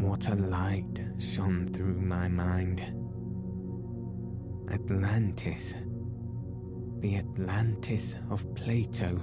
What 0.00 0.28
a 0.28 0.34
light 0.34 1.04
shone 1.18 1.66
through 1.66 2.00
my 2.00 2.28
mind. 2.28 2.80
Atlantis 4.70 5.74
the 7.00 7.16
Atlantis 7.16 8.16
of 8.30 8.52
Plato. 8.56 9.20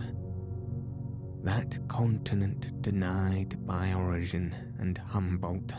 That 1.43 1.77
continent 1.89 2.81
denied 2.81 3.65
by 3.65 3.93
Origen 3.93 4.55
and 4.79 4.97
Humboldt, 4.97 5.73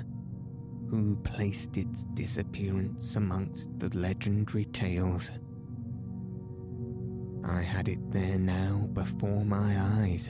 who 0.90 1.16
placed 1.24 1.78
its 1.78 2.04
disappearance 2.14 3.16
amongst 3.16 3.70
the 3.78 3.88
legendary 3.98 4.66
tales. 4.66 5.30
I 7.48 7.62
had 7.62 7.88
it 7.88 8.10
there 8.10 8.38
now 8.38 8.88
before 8.92 9.44
my 9.44 9.76
eyes, 10.02 10.28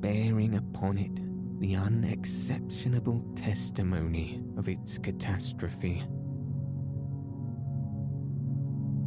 bearing 0.00 0.56
upon 0.56 0.96
it 0.96 1.20
the 1.60 1.76
unexceptionable 1.76 3.22
testimony 3.34 4.42
of 4.56 4.68
its 4.68 4.96
catastrophe. 4.96 6.02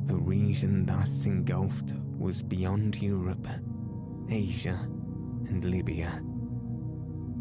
The 0.05 0.15
region 0.15 0.85
thus 0.85 1.25
engulfed 1.25 1.93
was 2.17 2.43
beyond 2.43 3.01
Europe, 3.01 3.47
Asia, 4.29 4.87
and 5.47 5.65
Libya. 5.65 6.21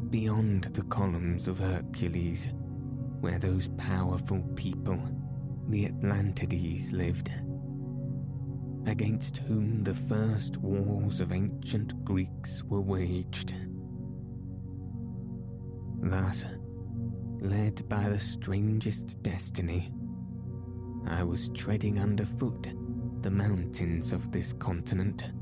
Beyond 0.09 0.65
the 0.73 0.85
columns 0.85 1.49
of 1.49 1.59
Hercules, 1.59 2.49
where 3.21 3.39
those 3.39 3.69
powerful 3.77 4.41
people, 4.57 4.99
the 5.69 5.87
Atlantides, 5.87 6.93
lived, 6.93 7.31
against 8.87 9.39
whom 9.39 9.85
the 9.85 9.95
first 9.95 10.57
wars 10.59 11.21
of 11.21 11.33
ancient 11.33 12.05
Greeks 12.05 12.63
were 12.65 12.81
waged. 12.81 13.55
Thus, 16.03 16.45
led 17.41 17.89
by 17.89 18.09
the 18.09 18.19
strangest 18.21 19.23
destiny, 19.23 19.93
I 21.07 21.23
was 21.23 21.51
treading 21.51 21.99
underfoot 21.99 22.69
the 23.23 23.31
mountains 23.31 24.13
of 24.13 24.33
this 24.33 24.53
continent, 24.55 25.33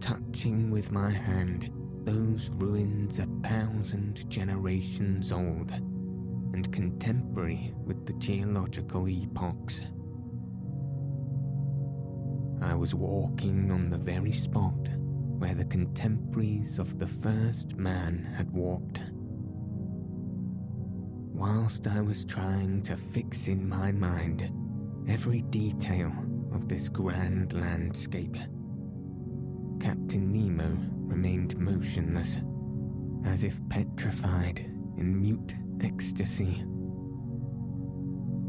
touching 0.00 0.70
with 0.70 0.90
my 0.90 1.10
hand 1.10 1.70
those 2.04 2.50
ruins 2.54 3.18
a 3.18 3.26
thousand 3.42 4.28
generations 4.30 5.30
old 5.30 5.70
and 6.52 6.72
contemporary 6.72 7.74
with 7.84 8.06
the 8.06 8.14
geological 8.14 9.06
epochs. 9.08 9.82
I 12.60 12.74
was 12.74 12.94
walking 12.94 13.70
on 13.70 13.88
the 13.88 13.96
very 13.96 14.32
spot 14.32 14.88
where 15.38 15.54
the 15.54 15.64
contemporaries 15.64 16.78
of 16.78 16.98
the 16.98 17.06
first 17.06 17.76
man 17.76 18.24
had 18.36 18.50
walked. 18.52 19.00
Whilst 21.32 21.86
I 21.86 22.00
was 22.00 22.24
trying 22.24 22.82
to 22.82 22.96
fix 22.96 23.46
in 23.46 23.68
my 23.68 23.92
mind 23.92 24.52
every 25.08 25.42
detail 25.42 26.12
of 26.52 26.66
this 26.66 26.88
grand 26.88 27.52
landscape, 27.52 28.36
Captain 29.80 30.32
Nemo 30.32 30.76
remained 31.06 31.56
motionless, 31.56 32.38
as 33.24 33.44
if 33.44 33.60
petrified 33.68 34.58
in 34.96 35.20
mute 35.20 35.54
ecstasy, 35.80 36.64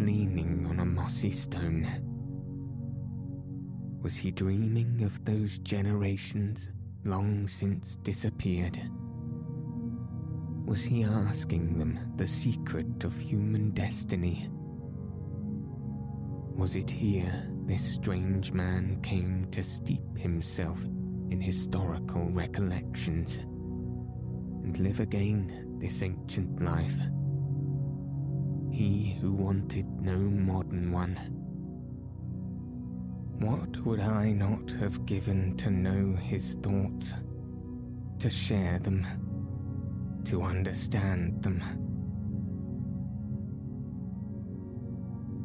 leaning 0.04 0.66
on 0.68 0.80
a 0.80 0.86
mossy 0.86 1.32
stone. 1.32 2.09
Was 4.02 4.16
he 4.16 4.32
dreaming 4.32 5.04
of 5.04 5.24
those 5.26 5.58
generations 5.60 6.70
long 7.04 7.48
since 7.48 7.98
disappeared? 7.98 8.80
Was 10.66 10.84
he 10.84 11.04
asking 11.04 11.78
them 11.78 12.00
the 12.16 12.28
secret 12.28 13.04
of 13.04 13.18
human 13.18 13.72
destiny? 13.72 14.50
Was 16.56 16.76
it 16.76 16.90
here 16.90 17.50
this 17.66 17.84
strange 17.84 18.54
man 18.54 19.02
came 19.02 19.48
to 19.52 19.64
steep 19.64 20.18
himself 20.18 20.84
in 21.30 21.42
historical 21.42 22.30
recollections 22.30 23.40
and 24.64 24.78
live 24.80 25.00
again 25.00 25.76
this 25.80 26.04
ancient 26.04 26.62
life? 26.64 27.00
He 28.72 29.18
who 29.20 29.34
wanted 29.34 29.88
no 30.02 30.18
modern 30.18 30.92
one. 30.92 31.39
What 33.40 33.86
would 33.86 34.02
I 34.02 34.34
not 34.34 34.70
have 34.82 35.06
given 35.06 35.56
to 35.58 35.70
know 35.70 36.14
his 36.14 36.56
thoughts, 36.56 37.14
to 38.20 38.30
share 38.30 38.80
them, 38.80 39.08
to 40.26 40.44
understand 40.44 41.42
them? 41.42 41.64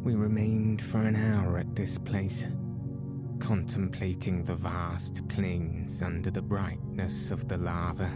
We 0.03 0.17
remained 0.17 0.83
for 0.83 1.03
an 1.03 1.15
hour 1.15 1.57
at 1.57 1.77
this 1.77 1.97
place, 1.97 2.45
contemplating 3.39 4.43
the 4.43 4.57
vast 4.57 5.27
plains 5.29 6.03
under 6.03 6.33
the 6.33 6.43
brightness 6.43 7.31
of 7.31 7.47
the 7.47 7.59
lava, 7.59 8.09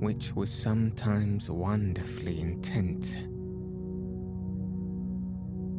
which 0.00 0.34
was 0.34 0.50
sometimes 0.50 1.50
wonderfully 1.50 2.40
intense. 2.40 3.18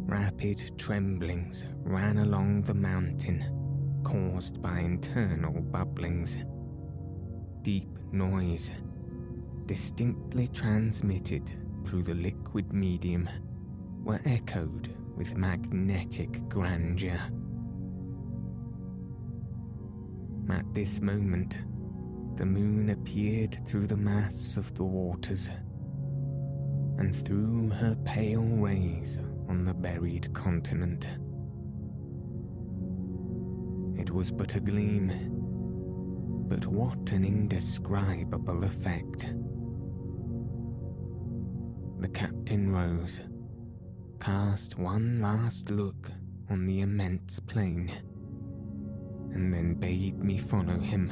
Rapid 0.07 0.77
tremblings 0.77 1.65
ran 1.83 2.19
along 2.19 2.61
the 2.61 2.75
mountain, 2.75 3.43
caused 4.03 4.61
by 4.61 4.77
internal 4.77 5.63
bubblings. 5.63 6.45
Deep 7.63 7.89
noise, 8.11 8.69
distinctly 9.65 10.47
transmitted 10.47 11.51
through 11.85 12.03
the 12.03 12.13
liquid 12.13 12.71
medium 12.71 13.27
were 14.03 14.21
echoed 14.25 14.95
with 15.17 15.35
magnetic 15.35 16.47
grandeur. 16.49 17.19
At 20.51 20.71
this 20.71 21.01
moment, 21.01 21.57
the 22.37 22.45
moon 22.45 22.91
appeared 22.91 23.65
through 23.65 23.87
the 23.87 23.97
mass 23.97 24.55
of 24.55 24.71
the 24.75 24.83
waters 24.83 25.49
and 26.99 27.15
threw 27.15 27.69
her 27.69 27.95
pale 28.05 28.43
rays 28.43 29.19
on 29.47 29.65
the 29.65 29.73
buried 29.73 30.33
continent. 30.33 31.07
It 33.97 34.11
was 34.11 34.31
but 34.31 34.55
a 34.55 34.59
gleam, 34.59 35.11
but 36.47 36.65
what 36.65 37.11
an 37.11 37.23
indescribable 37.23 38.63
effect. 38.63 39.33
The 41.99 42.09
captain 42.09 42.71
rose 42.71 43.21
cast 44.19 44.77
one 44.77 45.21
last 45.21 45.71
look 45.71 46.11
on 46.49 46.65
the 46.65 46.81
immense 46.81 47.39
plain, 47.39 47.91
and 49.33 49.53
then 49.53 49.75
bade 49.75 50.19
me 50.19 50.37
follow 50.37 50.79
him. 50.79 51.11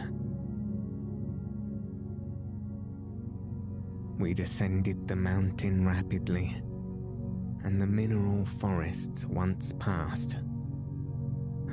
We 4.20 4.34
descended 4.34 5.08
the 5.08 5.16
mountain 5.16 5.86
rapidly, 5.86 6.62
and 7.64 7.82
the 7.82 7.88
mineral 7.88 8.46
forests 8.46 9.26
once 9.26 9.74
passed. 9.80 10.36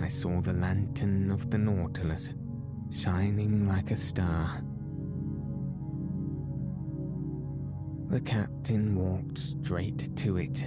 I 0.01 0.09
saw 0.09 0.41
the 0.41 0.53
lantern 0.53 1.31
of 1.31 1.51
the 1.51 1.59
Nautilus 1.59 2.33
shining 2.91 3.69
like 3.69 3.91
a 3.91 3.97
star. 3.97 4.63
The 8.09 8.21
captain 8.21 8.97
walked 8.97 9.39
straight 9.39 10.17
to 10.17 10.39
it 10.39 10.63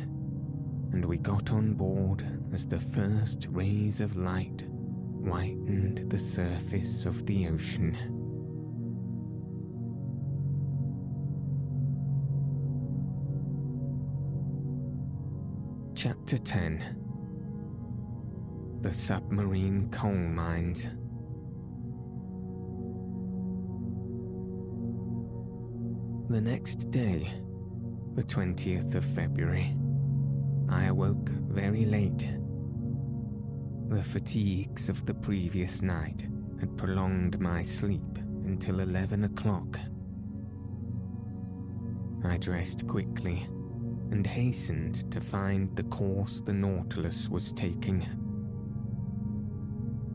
and 0.94 1.04
we 1.04 1.18
got 1.18 1.52
on 1.52 1.74
board 1.74 2.24
as 2.54 2.68
the 2.68 2.80
first 2.80 3.48
rays 3.50 4.00
of 4.00 4.16
light 4.16 4.66
whitened 5.24 6.10
the 6.10 6.20
surface 6.20 7.06
of 7.06 7.26
the 7.26 7.48
ocean. 7.48 8.13
Chapter 16.04 16.38
10 16.38 16.84
The 18.82 18.92
Submarine 18.92 19.90
Coal 19.90 20.12
Mines. 20.12 20.90
The 26.30 26.42
next 26.42 26.92
day, 26.92 27.32
the 28.16 28.24
20th 28.24 28.96
of 28.96 29.06
February, 29.06 29.78
I 30.68 30.88
awoke 30.88 31.30
very 31.30 31.86
late. 31.86 32.28
The 33.88 34.04
fatigues 34.04 34.90
of 34.90 35.06
the 35.06 35.14
previous 35.14 35.82
night 35.82 36.28
had 36.60 36.76
prolonged 36.76 37.40
my 37.40 37.64
sleep 37.64 38.18
until 38.44 38.82
11 38.82 39.24
o'clock. 39.24 39.80
I 42.26 42.38
dressed 42.40 42.86
quickly 42.90 43.48
and 44.14 44.28
hastened 44.28 45.12
to 45.12 45.20
find 45.20 45.76
the 45.76 45.82
course 45.86 46.40
the 46.40 46.54
Nautilus 46.54 47.30
was 47.30 47.52
taking. 47.52 48.06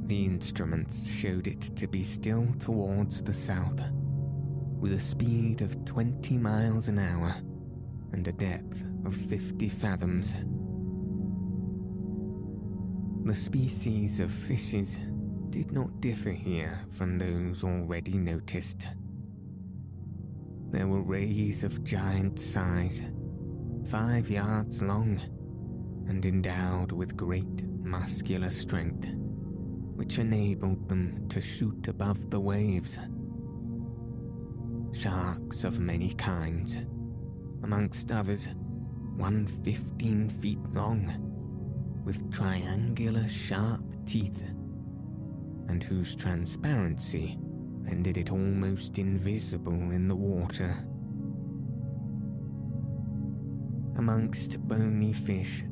The 0.07 0.25
instruments 0.25 1.11
showed 1.11 1.49
it 1.49 1.63
to 1.75 1.89
be 1.89 2.05
still 2.05 2.47
towards 2.61 3.25
the 3.25 3.33
south, 3.33 3.81
with 4.79 4.93
a 4.93 5.01
speed 5.01 5.63
of 5.63 5.85
20 5.85 6.39
miles 6.39 6.87
an 6.87 7.01
hour 7.01 7.35
and 8.13 8.29
a 8.29 8.31
depth 8.31 8.85
of 9.05 9.17
50 9.17 9.69
fathoms. 9.69 10.33
The 13.25 13.35
species 13.35 14.21
of 14.21 14.31
fishes 14.31 14.97
did 15.51 15.73
not 15.73 16.01
differ 16.01 16.31
here 16.31 16.87
from 16.93 17.19
those 17.19 17.65
already 17.65 18.17
noticed. 18.17 18.87
There 20.71 20.87
were 20.87 21.03
rays 21.03 21.65
of 21.65 21.83
giant 21.83 22.39
size, 22.39 23.03
five 23.91 24.29
yards 24.29 24.83
long, 24.83 25.19
and 26.09 26.27
endowed 26.27 26.93
with 26.93 27.17
great 27.17 27.65
muscular 27.83 28.51
strength, 28.51 29.09
which 29.95 30.19
enabled 30.19 30.89
them 30.89 31.27
to 31.31 31.41
shoot 31.41 31.89
above 31.89 32.31
the 32.31 32.39
waves. 32.39 32.99
Sharks 34.93 35.65
of 35.65 35.81
many 35.81 36.13
kinds, 36.15 36.77
amongst 37.63 38.13
others, 38.13 38.49
one 39.17 39.47
fifteen 39.47 40.29
feet 40.29 40.61
long, 40.75 42.03
with 42.05 42.31
triangular 42.31 43.27
sharp 43.27 43.83
teeth, 44.05 44.43
and 45.69 45.83
whose 45.83 46.15
transparency 46.15 47.39
rendered 47.41 48.19
it 48.19 48.31
almost 48.31 48.99
invisible 48.99 49.93
in 49.93 50.09
the 50.09 50.17
water. 50.17 50.77
Amongst 53.99 54.61
bony 54.69 55.13
fish, 55.13 55.65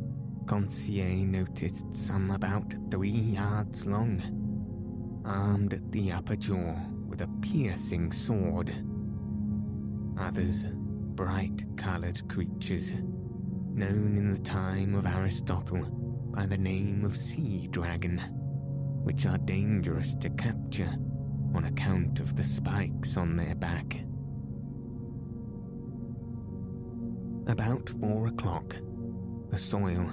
Conseil 0.46 1.24
noticed 1.24 1.94
some 1.94 2.32
about 2.32 2.74
three 2.90 3.08
yards 3.08 3.86
long, 3.86 5.22
armed 5.24 5.74
at 5.74 5.92
the 5.92 6.10
upper 6.10 6.34
jaw 6.34 6.74
with 7.06 7.20
a 7.20 7.28
piercing 7.40 8.10
sword. 8.10 8.72
Others, 10.18 10.66
bright 11.14 11.64
coloured 11.76 12.28
creatures 12.28 12.92
known 13.72 14.16
in 14.16 14.32
the 14.32 14.40
time 14.40 14.96
of 14.96 15.06
Aristotle 15.06 15.84
by 16.34 16.46
the 16.46 16.58
name 16.58 17.04
of 17.04 17.16
sea 17.16 17.68
dragon, 17.70 18.18
which 19.04 19.24
are 19.24 19.38
dangerous 19.38 20.16
to 20.16 20.30
capture 20.30 20.92
on 21.54 21.66
account 21.66 22.18
of 22.18 22.34
the 22.34 22.44
spikes 22.44 23.16
on 23.16 23.36
their 23.36 23.54
back. 23.54 23.96
About 27.46 27.88
four 27.88 28.26
o'clock, 28.26 28.76
the 29.50 29.56
soil, 29.56 30.10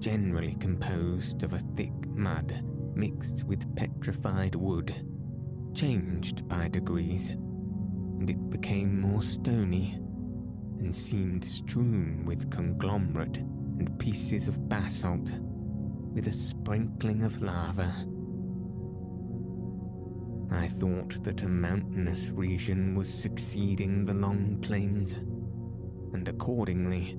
generally 0.00 0.56
composed 0.56 1.44
of 1.44 1.52
a 1.52 1.62
thick 1.76 1.92
mud 2.08 2.64
mixed 2.96 3.44
with 3.44 3.74
petrified 3.76 4.56
wood, 4.56 4.92
changed 5.72 6.48
by 6.48 6.68
degrees, 6.68 7.28
and 7.28 8.28
it 8.28 8.50
became 8.50 9.00
more 9.00 9.22
stony 9.22 10.00
and 10.80 10.94
seemed 10.94 11.44
strewn 11.44 12.24
with 12.26 12.50
conglomerate 12.50 13.38
and 13.38 13.96
pieces 14.00 14.48
of 14.48 14.68
basalt, 14.68 15.32
with 16.12 16.26
a 16.26 16.32
sprinkling 16.32 17.22
of 17.22 17.40
lava. 17.40 18.06
I 20.50 20.68
thought 20.68 21.22
that 21.24 21.42
a 21.42 21.48
mountainous 21.48 22.30
region 22.30 22.94
was 22.94 23.12
succeeding 23.12 24.04
the 24.04 24.14
long 24.14 24.58
plains, 24.60 25.16
and 26.14 26.28
accordingly, 26.28 27.18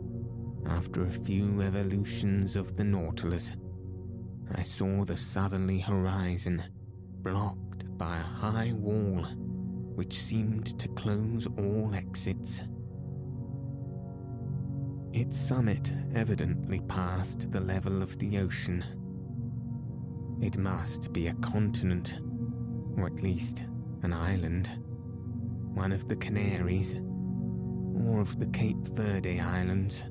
after 0.68 1.04
a 1.04 1.12
few 1.12 1.62
evolutions 1.62 2.56
of 2.56 2.76
the 2.78 2.84
Nautilus, 2.84 3.52
I 4.56 4.64
saw 4.64 5.04
the 5.04 5.18
southerly 5.18 5.80
horizon 5.80 6.64
blocked 7.22 7.98
by 7.98 8.18
a 8.18 8.24
high 8.24 8.72
wall 8.74 9.26
which 9.96 10.22
seemed 10.22 10.80
to 10.80 10.88
close 10.90 11.46
all 11.58 11.92
exits. 11.94 12.62
Its 15.12 15.38
summit 15.38 15.92
evidently 16.14 16.80
passed 16.88 17.52
the 17.52 17.60
level 17.60 18.02
of 18.02 18.18
the 18.18 18.40
ocean. 18.40 18.84
It 20.42 20.58
must 20.58 21.12
be 21.12 21.28
a 21.28 21.34
continent, 21.36 22.16
or 22.98 23.08
at 23.08 23.22
least 23.22 23.64
an 24.04 24.14
island, 24.14 24.70
one 25.74 25.92
of 25.92 26.08
the 26.08 26.16
Canaries, 26.16 26.96
or 27.96 28.20
of 28.20 28.40
the 28.40 28.48
Cape 28.48 28.88
Verde 28.94 29.40
Islands. 29.40 30.04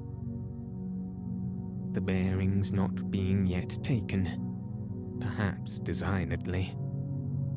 The 1.93 2.01
bearings 2.01 2.73
not 2.73 3.11
being 3.11 3.47
yet 3.47 3.79
taken, 3.83 5.19
perhaps 5.21 5.79
designedly, 5.79 6.75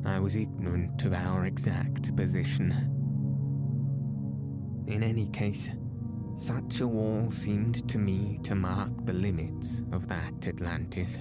I 0.04 0.20
was 0.20 0.36
ignorant 0.36 1.02
of 1.04 1.12
our 1.12 1.46
exact 1.46 2.14
position. 2.16 2.72
In 4.86 5.02
any 5.02 5.28
case, 5.28 5.70
such 6.34 6.80
a 6.80 6.86
wall 6.86 7.30
seemed 7.30 7.88
to 7.88 7.98
me 7.98 8.38
to 8.44 8.54
mark 8.54 9.04
the 9.04 9.12
limits 9.12 9.82
of 9.92 10.08
that 10.08 10.46
Atlantis, 10.46 11.18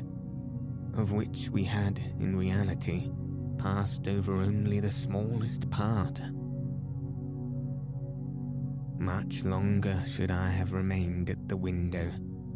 of 0.95 1.11
which 1.11 1.49
we 1.49 1.63
had, 1.63 1.99
in 2.19 2.35
reality, 2.35 3.11
passed 3.57 4.07
over 4.07 4.35
only 4.35 4.79
the 4.79 4.91
smallest 4.91 5.69
part. 5.69 6.21
Much 8.99 9.43
longer 9.43 10.03
should 10.05 10.31
I 10.31 10.49
have 10.49 10.73
remained 10.73 11.29
at 11.29 11.47
the 11.47 11.55
window, 11.55 12.11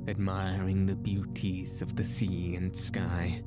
admiring 0.08 0.86
the 0.86 0.96
beauties 0.96 1.82
of 1.82 1.96
the 1.96 2.04
sea 2.04 2.56
and 2.56 2.76
sky. 2.76 3.44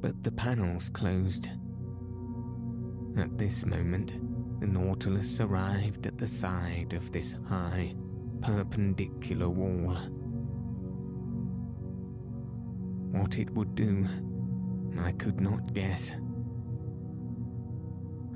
But 0.00 0.22
the 0.22 0.32
panels 0.32 0.88
closed. 0.88 1.48
At 3.18 3.36
this 3.36 3.66
moment, 3.66 4.14
the 4.60 4.66
Nautilus 4.66 5.40
arrived 5.40 6.06
at 6.06 6.16
the 6.16 6.26
side 6.26 6.94
of 6.94 7.12
this 7.12 7.36
high, 7.46 7.94
perpendicular 8.40 9.48
wall. 9.48 9.96
What 13.12 13.38
it 13.38 13.50
would 13.50 13.74
do, 13.74 14.06
I 14.98 15.12
could 15.12 15.40
not 15.40 15.74
guess. 15.74 16.12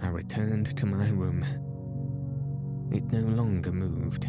I 0.03 0.09
returned 0.09 0.77
to 0.77 0.87
my 0.87 1.09
room. 1.09 1.45
It 2.93 3.13
no 3.13 3.21
longer 3.21 3.73
moved. 3.73 4.27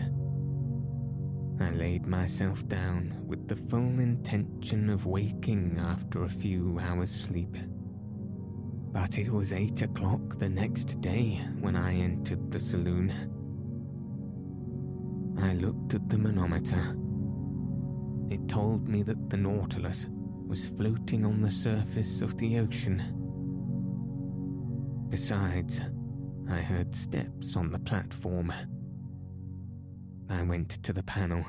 I 1.59 1.71
laid 1.71 2.05
myself 2.05 2.67
down 2.67 3.23
with 3.25 3.47
the 3.47 3.55
full 3.55 3.99
intention 3.99 4.89
of 4.89 5.05
waking 5.05 5.77
after 5.79 6.23
a 6.23 6.29
few 6.29 6.79
hours' 6.79 7.11
sleep. 7.11 7.55
But 8.91 9.17
it 9.17 9.31
was 9.31 9.53
eight 9.53 9.81
o'clock 9.81 10.37
the 10.37 10.49
next 10.49 11.01
day 11.01 11.41
when 11.59 11.75
I 11.75 11.95
entered 11.95 12.51
the 12.51 12.59
saloon. 12.59 13.11
I 15.39 15.53
looked 15.53 15.93
at 15.93 16.09
the 16.09 16.17
manometer. 16.17 16.97
It 18.29 18.47
told 18.47 18.87
me 18.87 19.01
that 19.03 19.29
the 19.29 19.37
Nautilus 19.37 20.07
was 20.45 20.67
floating 20.67 21.25
on 21.25 21.41
the 21.41 21.51
surface 21.51 22.21
of 22.21 22.37
the 22.37 22.59
ocean. 22.59 23.01
Besides, 25.09 25.81
I 26.51 26.59
heard 26.59 26.93
steps 26.93 27.55
on 27.55 27.71
the 27.71 27.79
platform. 27.79 28.51
I 30.29 30.43
went 30.43 30.83
to 30.83 30.91
the 30.91 31.03
panel. 31.03 31.45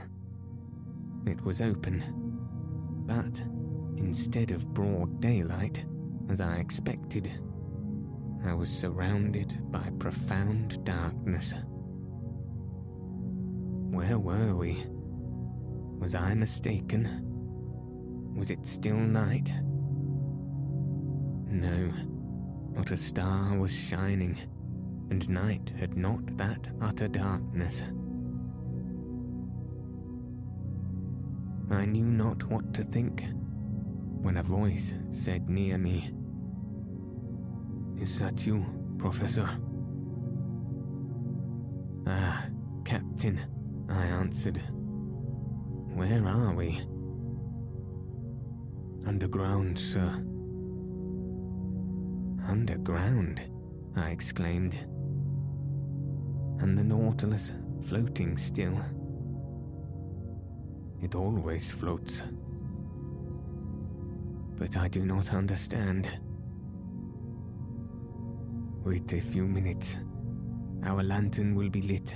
It 1.27 1.45
was 1.45 1.61
open, 1.61 2.05
but 3.05 3.43
instead 3.97 4.53
of 4.53 4.73
broad 4.73 5.21
daylight, 5.21 5.85
as 6.31 6.41
I 6.41 6.57
expected. 6.57 7.29
I 8.45 8.55
was 8.55 8.71
surrounded 8.71 9.59
by 9.73 9.91
profound 9.99 10.85
darkness. 10.85 11.53
Where 13.91 14.21
were 14.21 14.55
we? 14.55 14.85
Was 15.99 16.15
I 16.15 16.35
mistaken? 16.35 18.35
Was 18.37 18.51
it 18.51 18.67
still 18.67 18.97
night? 18.97 19.53
No, 21.49 21.91
not 22.73 22.93
a 22.93 22.97
star 22.97 23.59
was 23.59 23.73
shining, 23.73 24.39
and 25.13 25.29
night 25.29 25.71
had 25.79 25.95
not 25.95 26.39
that 26.39 26.73
utter 26.81 27.07
darkness. 27.07 27.83
I 31.71 31.85
knew 31.85 32.07
not 32.07 32.43
what 32.45 32.73
to 32.73 32.83
think 32.83 33.23
when 34.23 34.39
a 34.39 34.43
voice 34.43 34.95
said 35.11 35.51
near 35.51 35.77
me, 35.77 36.15
Is 38.01 38.19
that 38.21 38.47
you, 38.47 38.65
Professor? 38.97 39.51
Ah, 42.07 42.47
Captain, 42.87 43.39
I 43.91 44.07
answered. 44.07 44.63
Where 45.93 46.27
are 46.27 46.55
we? 46.55 46.81
Underground, 49.07 49.79
sir. 49.79 50.09
Underground, 52.49 53.43
I 53.95 54.09
exclaimed. 54.09 54.87
And 56.63 56.79
the 56.79 56.85
Nautilus 56.85 57.51
floating 57.81 58.37
still. 58.37 58.79
It 61.03 61.17
always 61.17 61.73
floats, 61.73 62.23
but 64.57 64.77
I 64.77 64.87
do 64.87 65.05
not 65.05 65.35
understand. 65.35 66.09
Wait 68.85 69.13
a 69.13 69.21
few 69.21 69.45
minutes. 69.45 69.97
Our 70.85 71.03
lantern 71.03 71.57
will 71.57 71.69
be 71.69 71.83
lit, 71.83 72.15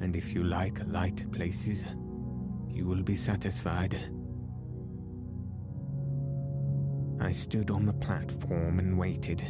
and 0.00 0.16
if 0.16 0.34
you 0.34 0.42
like 0.42 0.84
light 0.88 1.30
places, 1.30 1.84
you 2.68 2.84
will 2.84 3.04
be 3.04 3.14
satisfied. 3.14 3.94
I 7.20 7.30
stood 7.30 7.70
on 7.70 7.86
the 7.86 7.92
platform 7.92 8.80
and 8.80 8.98
waited. 8.98 9.40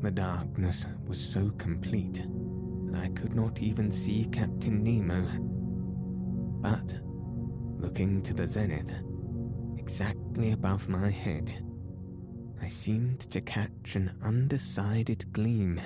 The 0.00 0.10
darkness 0.10 0.86
was 1.06 1.22
so 1.22 1.50
complete 1.58 2.26
I 2.94 3.08
could 3.08 3.34
not 3.34 3.60
even 3.60 3.90
see 3.90 4.24
Captain 4.26 4.82
Nemo. 4.82 5.22
But, 6.60 7.00
looking 7.78 8.22
to 8.22 8.34
the 8.34 8.46
zenith, 8.46 8.92
exactly 9.76 10.52
above 10.52 10.88
my 10.88 11.10
head, 11.10 11.64
I 12.60 12.68
seemed 12.68 13.20
to 13.20 13.40
catch 13.40 13.96
an 13.96 14.12
undecided 14.22 15.32
gleam, 15.32 15.80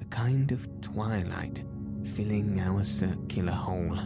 a 0.00 0.04
kind 0.04 0.52
of 0.52 0.68
twilight 0.80 1.64
filling 2.04 2.60
our 2.60 2.84
circular 2.84 3.52
hole. 3.52 3.98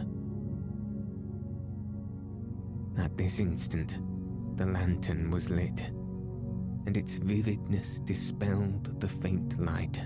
At 2.97 3.17
this 3.17 3.39
instant, 3.39 3.99
the 4.57 4.65
lantern 4.65 5.29
was 5.29 5.49
lit, 5.49 5.81
and 6.85 6.97
its 6.97 7.17
vividness 7.17 7.99
dispelled 7.99 8.99
the 8.99 9.07
faint 9.07 9.59
light. 9.59 10.01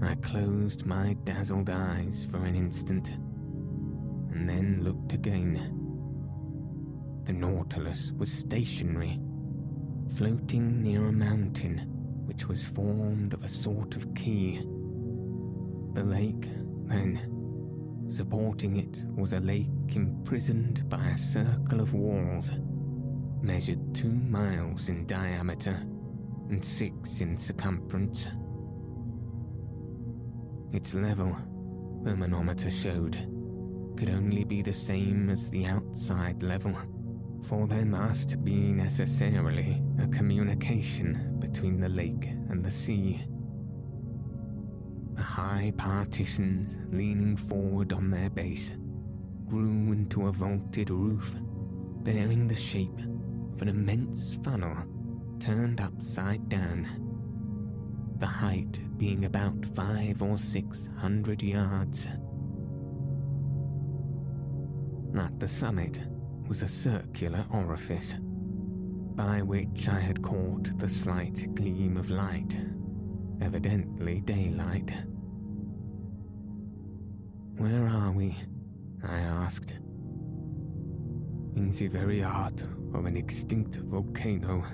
I 0.00 0.14
closed 0.16 0.86
my 0.86 1.16
dazzled 1.24 1.70
eyes 1.70 2.26
for 2.30 2.44
an 2.44 2.54
instant, 2.54 3.10
and 4.32 4.48
then 4.48 4.82
looked 4.82 5.12
again 5.12 5.78
the 7.28 7.34
Nautilus 7.34 8.12
was 8.16 8.32
stationary, 8.32 9.20
floating 10.16 10.82
near 10.82 11.08
a 11.08 11.12
mountain 11.12 11.80
which 12.24 12.48
was 12.48 12.66
formed 12.66 13.34
of 13.34 13.44
a 13.44 13.48
sort 13.48 13.96
of 13.96 14.14
quay. 14.14 14.56
The 15.92 16.04
lake, 16.04 16.48
then, 16.86 18.06
supporting 18.08 18.76
it 18.76 19.04
was 19.14 19.34
a 19.34 19.40
lake 19.40 19.68
imprisoned 19.94 20.88
by 20.88 21.04
a 21.08 21.18
circle 21.18 21.80
of 21.80 21.92
walls, 21.92 22.50
measured 23.42 23.94
two 23.94 24.08
miles 24.10 24.88
in 24.88 25.04
diameter 25.04 25.78
and 26.48 26.64
six 26.64 27.20
in 27.20 27.36
circumference. 27.36 28.28
Its 30.72 30.94
level, 30.94 31.34
the 32.02 32.14
manometer 32.14 32.70
showed, 32.70 33.16
could 33.96 34.10
only 34.10 34.44
be 34.44 34.62
the 34.62 34.72
same 34.72 35.30
as 35.30 35.48
the 35.48 35.66
outside 35.66 36.42
level, 36.42 36.76
for 37.42 37.66
there 37.66 37.86
must 37.86 38.44
be 38.44 38.72
necessarily 38.72 39.82
a 40.00 40.06
communication 40.08 41.36
between 41.40 41.80
the 41.80 41.88
lake 41.88 42.26
and 42.50 42.62
the 42.64 42.70
sea. 42.70 43.26
The 45.14 45.22
high 45.22 45.72
partitions 45.76 46.78
leaning 46.90 47.36
forward 47.36 47.92
on 47.92 48.10
their 48.10 48.30
base 48.30 48.72
grew 49.46 49.92
into 49.92 50.26
a 50.28 50.32
vaulted 50.32 50.90
roof, 50.90 51.34
bearing 52.02 52.46
the 52.46 52.54
shape 52.54 53.00
of 53.54 53.62
an 53.62 53.68
immense 53.68 54.38
funnel 54.44 54.76
turned 55.40 55.80
upside 55.80 56.48
down. 56.48 57.07
The 58.18 58.26
height 58.26 58.80
being 58.98 59.26
about 59.26 59.64
five 59.74 60.22
or 60.22 60.38
six 60.38 60.88
hundred 60.96 61.42
yards. 61.42 62.08
At 65.16 65.38
the 65.38 65.46
summit 65.46 66.02
was 66.48 66.62
a 66.62 66.68
circular 66.68 67.44
orifice, 67.52 68.14
by 69.14 69.42
which 69.42 69.88
I 69.88 70.00
had 70.00 70.20
caught 70.22 70.76
the 70.78 70.88
slight 70.88 71.54
gleam 71.54 71.96
of 71.96 72.10
light, 72.10 72.58
evidently 73.40 74.20
daylight. 74.20 74.92
Where 77.56 77.86
are 77.86 78.10
we? 78.10 78.36
I 79.04 79.18
asked. 79.18 79.78
In 81.54 81.70
the 81.70 81.88
very 81.88 82.20
heart 82.20 82.62
of 82.94 83.06
an 83.06 83.16
extinct 83.16 83.76
volcano, 83.76 84.64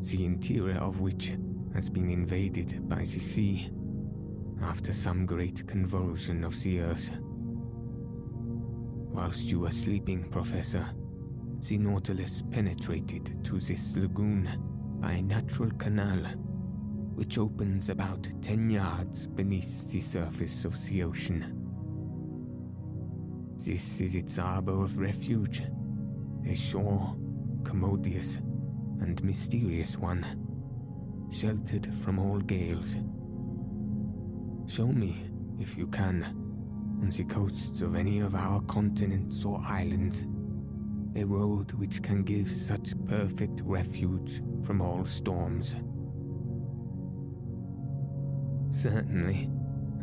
the 0.00 0.24
interior 0.24 0.78
of 0.78 1.00
which 1.00 1.32
has 1.76 1.90
been 1.90 2.08
invaded 2.08 2.88
by 2.88 3.00
the 3.00 3.04
sea 3.04 3.70
after 4.62 4.94
some 4.94 5.26
great 5.26 5.66
convulsion 5.66 6.42
of 6.42 6.58
the 6.62 6.80
earth. 6.80 7.10
Whilst 9.12 9.44
you 9.44 9.60
were 9.60 9.70
sleeping, 9.70 10.24
Professor, 10.30 10.88
the 11.68 11.76
Nautilus 11.76 12.42
penetrated 12.50 13.44
to 13.44 13.60
this 13.60 13.94
lagoon 13.94 14.48
by 15.02 15.12
a 15.12 15.22
natural 15.22 15.70
canal 15.72 16.16
which 17.14 17.36
opens 17.36 17.90
about 17.90 18.26
10 18.40 18.70
yards 18.70 19.26
beneath 19.26 19.92
the 19.92 20.00
surface 20.00 20.64
of 20.64 20.72
the 20.88 21.02
ocean. 21.02 21.62
This 23.58 24.00
is 24.00 24.14
its 24.14 24.38
arbor 24.38 24.82
of 24.82 24.98
refuge, 24.98 25.62
a 26.48 26.54
shore, 26.54 27.14
commodious 27.64 28.36
and 28.36 29.22
mysterious 29.22 29.98
one, 29.98 30.45
sheltered 31.30 31.92
from 31.94 32.18
all 32.18 32.38
gales. 32.40 32.96
Show 34.66 34.86
me, 34.86 35.16
if 35.60 35.76
you 35.76 35.86
can, 35.86 36.24
on 37.00 37.10
the 37.10 37.24
coasts 37.24 37.82
of 37.82 37.94
any 37.94 38.20
of 38.20 38.34
our 38.34 38.60
continents 38.62 39.44
or 39.44 39.60
islands, 39.64 40.26
a 41.14 41.24
road 41.24 41.72
which 41.72 42.02
can 42.02 42.22
give 42.22 42.50
such 42.50 42.92
perfect 43.06 43.62
refuge 43.64 44.42
from 44.64 44.80
all 44.80 45.04
storms. 45.06 45.74
Certainly, 48.70 49.48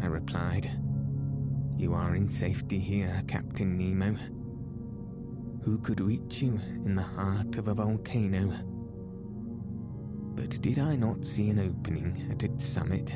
I 0.02 0.08
replied. 0.08 0.72
You 1.78 1.94
are 1.94 2.16
in 2.16 2.30
safety 2.30 2.80
here, 2.80 3.22
Captain 3.28 3.78
Nemo. 3.78 4.16
Who 5.64 5.78
could 5.80 6.02
reach 6.02 6.42
you 6.42 6.60
in 6.86 6.96
the 6.96 7.02
heart 7.02 7.58
of 7.58 7.68
a 7.68 7.74
volcano? 7.74 8.54
But 10.36 10.62
did 10.62 10.80
I 10.80 10.96
not 10.96 11.26
see 11.26 11.50
an 11.50 11.60
opening 11.60 12.28
at 12.32 12.44
its 12.44 12.66
summit? 12.66 13.16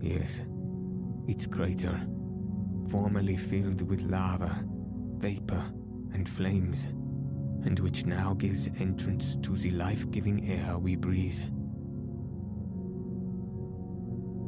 Yes, 0.00 0.40
its 1.26 1.46
crater, 1.46 2.00
formerly 2.90 3.36
filled 3.36 3.82
with 3.82 4.02
lava, 4.02 4.64
vapor, 5.16 5.64
and 6.12 6.28
flames, 6.28 6.84
and 7.64 7.78
which 7.80 8.06
now 8.06 8.34
gives 8.34 8.68
entrance 8.78 9.36
to 9.42 9.56
the 9.56 9.70
life 9.72 10.10
giving 10.10 10.48
air 10.50 10.78
we 10.78 10.94
breathe. 10.96 11.40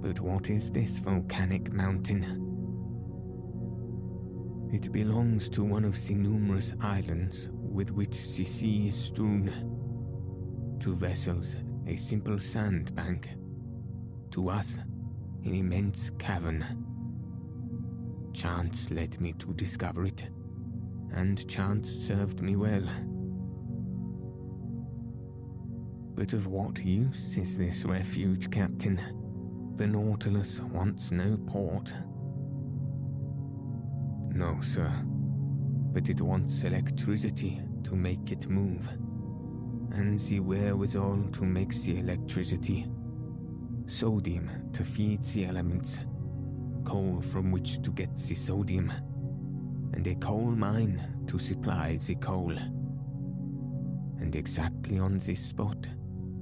But 0.03 0.21
what 0.21 0.51
is 0.51 0.71
this 0.71 1.01
volcanic 1.01 1.73
mountain? 1.73 2.23
It 4.73 4.93
belongs 4.93 5.49
to 5.51 5.65
one 5.65 5.85
of 5.85 5.95
the 6.07 6.15
numerous 6.15 6.75
islands 6.81 7.49
with 7.53 7.91
which 7.91 8.37
the 8.37 8.45
sea 8.45 8.87
is 8.89 8.95
strewn. 8.95 9.76
To 10.81 10.95
vessels, 10.95 11.57
a 11.87 11.97
simple 11.97 12.39
sandbank. 12.39 13.29
To 14.33 14.49
us, 14.51 14.79
an 15.45 15.55
immense 15.55 16.11
cavern. 16.18 16.64
Chance 18.33 18.91
led 18.91 19.20
me 19.20 19.33
to 19.35 19.55
discover 19.55 20.05
it, 20.05 20.24
and 21.14 21.49
chance 21.49 21.91
served 21.91 22.43
me 22.43 22.57
well. 22.57 22.87
But 26.14 26.33
of 26.35 26.47
what 26.47 26.85
use 26.85 27.37
is 27.37 27.59
this 27.59 27.85
refuge, 27.85 28.51
Captain? 28.51 29.01
The 29.77 29.87
Nautilus 29.87 30.61
wants 30.61 31.11
no 31.11 31.37
port. 31.47 31.93
No, 34.31 34.59
sir. 34.61 34.93
But 35.93 36.09
it 36.09 36.20
wants 36.20 36.62
electricity 36.62 37.61
to 37.85 37.97
make 37.97 38.33
it 38.33 38.49
move. 38.49 38.89
And 39.97 40.21
the 40.21 40.41
wherewithal 40.41 41.31
to 41.33 41.45
make 41.45 41.75
the 41.75 41.99
electricity. 41.99 42.87
Sodium 43.87 44.51
to 44.75 44.85
feed 44.85 45.25
the 45.25 45.47
elements. 45.47 46.01
Coal 46.85 47.23
from 47.23 47.51
which 47.51 47.81
to 47.81 47.91
get 47.93 48.15
the 48.15 48.35
sodium. 48.35 48.93
And 49.95 50.07
a 50.07 50.15
coal 50.17 50.51
mine 50.51 51.03
to 51.29 51.39
supply 51.39 51.97
the 51.97 52.15
coal. 52.17 52.53
And 54.21 54.37
exactly 54.37 54.99
on 54.99 55.17
this 55.17 55.41
spot, 55.41 55.87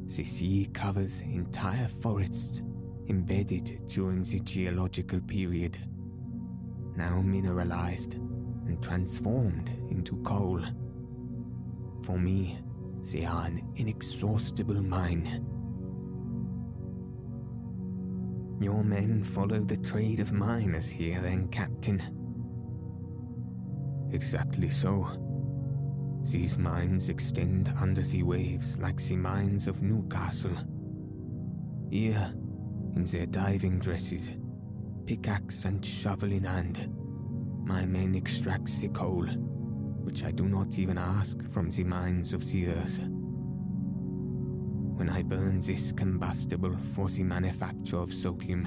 the 0.06 0.24
sea 0.24 0.68
covers 0.72 1.20
entire 1.20 1.86
forests 1.86 2.60
embedded 3.08 3.86
during 3.86 4.24
the 4.24 4.40
geological 4.40 5.20
period, 5.20 5.78
now 6.96 7.20
mineralized 7.20 8.14
and 8.14 8.82
transformed 8.82 9.70
into 9.90 10.16
coal. 10.24 10.60
For 12.02 12.18
me, 12.18 12.58
they 13.12 13.24
are 13.24 13.46
an 13.46 13.62
inexhaustible 13.76 14.82
mine. 14.82 15.46
Your 18.60 18.82
men 18.82 19.22
follow 19.22 19.60
the 19.60 19.76
trade 19.76 20.20
of 20.20 20.32
miners 20.32 20.88
here, 20.88 21.20
then, 21.20 21.48
Captain? 21.48 22.02
Exactly 24.12 24.70
so. 24.70 25.06
These 26.22 26.56
mines 26.56 27.10
extend 27.10 27.72
under 27.78 28.00
the 28.00 28.22
waves 28.22 28.78
like 28.78 28.96
the 29.02 29.16
mines 29.16 29.68
of 29.68 29.82
Newcastle. 29.82 30.56
Here, 31.90 32.32
in 32.96 33.04
their 33.04 33.26
diving 33.26 33.80
dresses, 33.80 34.30
pickaxe 35.04 35.66
and 35.66 35.84
shovel 35.84 36.32
in 36.32 36.44
hand. 36.44 36.88
My 37.66 37.84
men 37.84 38.14
extract 38.14 38.68
the 38.80 38.88
coal, 38.88 39.26
which 40.04 40.24
I 40.24 40.30
do 40.30 40.46
not 40.46 40.78
even 40.78 40.98
ask 40.98 41.42
from 41.50 41.70
the 41.70 41.84
mines 41.84 42.32
of 42.32 42.48
the 42.50 42.68
earth. 42.68 42.98
When 44.96 45.08
I 45.08 45.22
burn 45.22 45.60
this 45.60 45.90
combustible 45.92 46.76
for 46.94 47.08
the 47.08 47.24
manufacture 47.24 47.98
of 47.98 48.12
sodium, 48.12 48.66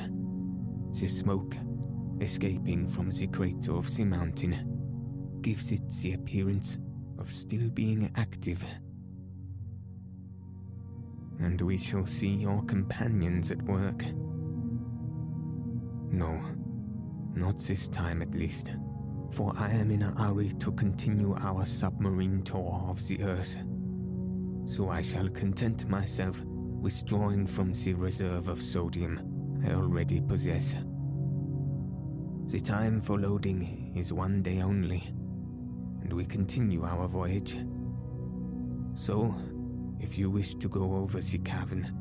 the 0.92 1.08
smoke, 1.08 1.56
escaping 2.20 2.88
from 2.88 3.12
the 3.12 3.28
crater 3.28 3.74
of 3.74 3.96
the 3.96 4.04
mountain, 4.04 5.40
gives 5.42 5.72
it 5.72 5.88
the 6.02 6.14
appearance 6.14 6.78
of 7.18 7.30
still 7.30 7.70
being 7.70 8.12
active 8.16 8.64
and 11.40 11.62
we 11.62 11.78
shall 11.78 12.06
see 12.06 12.30
your 12.30 12.64
companions 12.64 13.52
at 13.52 13.62
work. 13.64 14.04
No, 16.12 16.42
not 17.36 17.60
this 17.60 17.88
time 17.88 18.22
at 18.22 18.34
least, 18.34 18.72
for 19.32 19.54
I 19.58 19.72
am 19.72 19.92
in 19.92 20.02
a 20.02 20.12
hurry 20.20 20.54
to 20.60 20.72
continue 20.72 21.36
our 21.40 21.66
submarine 21.66 22.42
tour 22.44 22.86
of 22.88 23.06
the 23.08 23.22
Earth. 23.24 23.56
So 24.66 24.90
I 24.90 25.02
shall 25.02 25.30
content 25.30 25.88
myself 25.90 26.42
with 26.46 27.06
drawing 27.06 27.48
from 27.48 27.74
the 27.74 27.94
reserve 27.94 28.48
of 28.48 28.62
sodium 28.62 29.62
I 29.66 29.74
already 29.74 30.22
possess. 30.22 30.76
The 32.46 32.60
time 32.60 33.02
for 33.02 33.20
loading 33.20 33.94
is 33.96 34.14
one 34.14 34.42
day 34.42 34.62
only, 34.62 35.04
and 36.02 36.14
we 36.14 36.26
continue 36.26 36.86
our 36.86 37.08
voyage. 37.08 37.58
So, 38.96 39.36
if 40.00 40.18
you 40.18 40.30
wish 40.30 40.56
to 40.56 40.70
go 40.70 40.96
over 40.96 41.20
the 41.20 41.40
cavern 41.40 41.92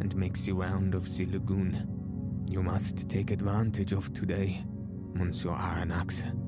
and 0.00 0.14
make 0.16 0.36
the 0.38 0.52
round 0.52 0.94
of 0.94 1.04
the 1.16 1.26
lagoon, 1.26 2.44
you 2.46 2.62
must 2.62 3.08
take 3.08 3.30
advantage 3.30 3.92
of 3.92 4.12
today, 4.12 4.62
Monsieur 5.14 5.52
Aronnax. 5.52 6.43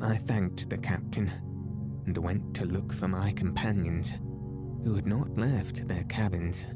I 0.00 0.16
thanked 0.16 0.68
the 0.68 0.78
captain, 0.78 1.30
and 2.06 2.16
went 2.18 2.54
to 2.56 2.66
look 2.66 2.92
for 2.92 3.08
my 3.08 3.32
companions, 3.32 4.12
who 4.84 4.94
had 4.94 5.06
not 5.06 5.36
left 5.36 5.88
their 5.88 6.04
cabins. 6.04 6.66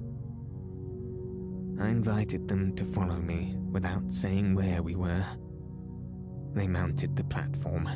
I 1.79 1.89
invited 1.89 2.49
them 2.49 2.75
to 2.77 2.85
follow 2.85 3.16
me 3.16 3.57
without 3.71 4.12
saying 4.12 4.55
where 4.55 4.83
we 4.83 4.97
were. 4.97 5.25
They 6.55 6.66
mounted 6.66 7.14
the 7.14 7.25
platform. 7.25 7.89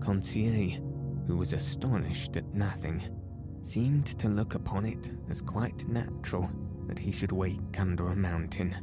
Conseil, 0.00 0.80
who 1.26 1.36
was 1.36 1.52
astonished 1.52 2.36
at 2.36 2.54
nothing, 2.54 3.02
seemed 3.60 4.06
to 4.18 4.28
look 4.28 4.54
upon 4.54 4.84
it 4.84 5.12
as 5.30 5.42
quite 5.42 5.86
natural 5.88 6.48
that 6.86 6.98
he 6.98 7.12
should 7.12 7.32
wake 7.32 7.78
under 7.78 8.08
a 8.08 8.16
mountain 8.16 8.74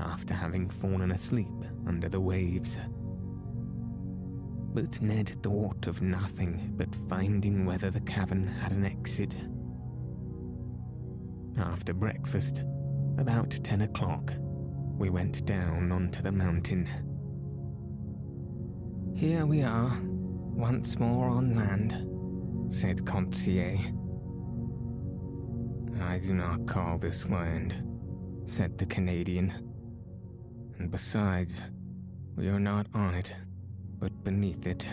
after 0.00 0.34
having 0.34 0.68
fallen 0.68 1.12
asleep 1.12 1.48
under 1.86 2.08
the 2.08 2.20
waves. 2.20 2.78
But 4.74 5.02
Ned 5.02 5.28
thought 5.42 5.86
of 5.86 6.00
nothing 6.00 6.72
but 6.76 6.94
finding 7.08 7.66
whether 7.66 7.90
the 7.90 8.00
cavern 8.00 8.46
had 8.46 8.72
an 8.72 8.86
exit. 8.86 9.36
After 11.58 11.92
breakfast, 11.92 12.64
about 13.18 13.50
ten 13.50 13.82
o'clock, 13.82 14.32
we 14.96 15.10
went 15.10 15.44
down 15.44 15.92
onto 15.92 16.22
the 16.22 16.32
mountain. 16.32 16.88
Here 19.14 19.44
we 19.44 19.62
are, 19.62 19.92
once 20.02 20.98
more 20.98 21.28
on 21.28 21.54
land, 21.54 22.72
said 22.72 23.04
Conseil. 23.04 23.78
I 26.00 26.18
do 26.18 26.32
not 26.32 26.66
call 26.66 26.96
this 26.96 27.28
land, 27.28 27.74
said 28.44 28.78
the 28.78 28.86
Canadian. 28.86 29.52
And 30.78 30.90
besides, 30.90 31.60
we 32.36 32.48
are 32.48 32.58
not 32.58 32.86
on 32.94 33.14
it, 33.14 33.34
but 34.02 34.24
beneath 34.24 34.66
it. 34.66 34.88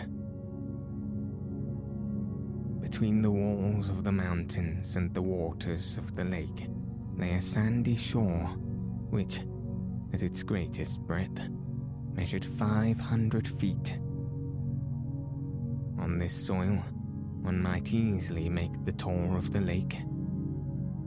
Between 2.80 3.20
the 3.20 3.30
walls 3.30 3.88
of 3.88 4.04
the 4.04 4.12
mountains 4.12 4.94
and 4.94 5.12
the 5.12 5.20
waters 5.20 5.98
of 5.98 6.14
the 6.14 6.22
lake 6.22 6.68
lay 7.16 7.32
a 7.32 7.42
sandy 7.42 7.96
shore, 7.96 8.46
which, 9.10 9.40
at 10.12 10.22
its 10.22 10.44
greatest 10.44 11.00
breadth, 11.00 11.50
measured 12.12 12.44
500 12.44 13.48
feet. 13.48 13.98
On 15.98 16.16
this 16.20 16.46
soil, 16.46 16.80
one 17.42 17.60
might 17.60 17.92
easily 17.92 18.48
make 18.48 18.84
the 18.84 18.92
tour 18.92 19.36
of 19.36 19.52
the 19.52 19.60
lake, 19.60 19.96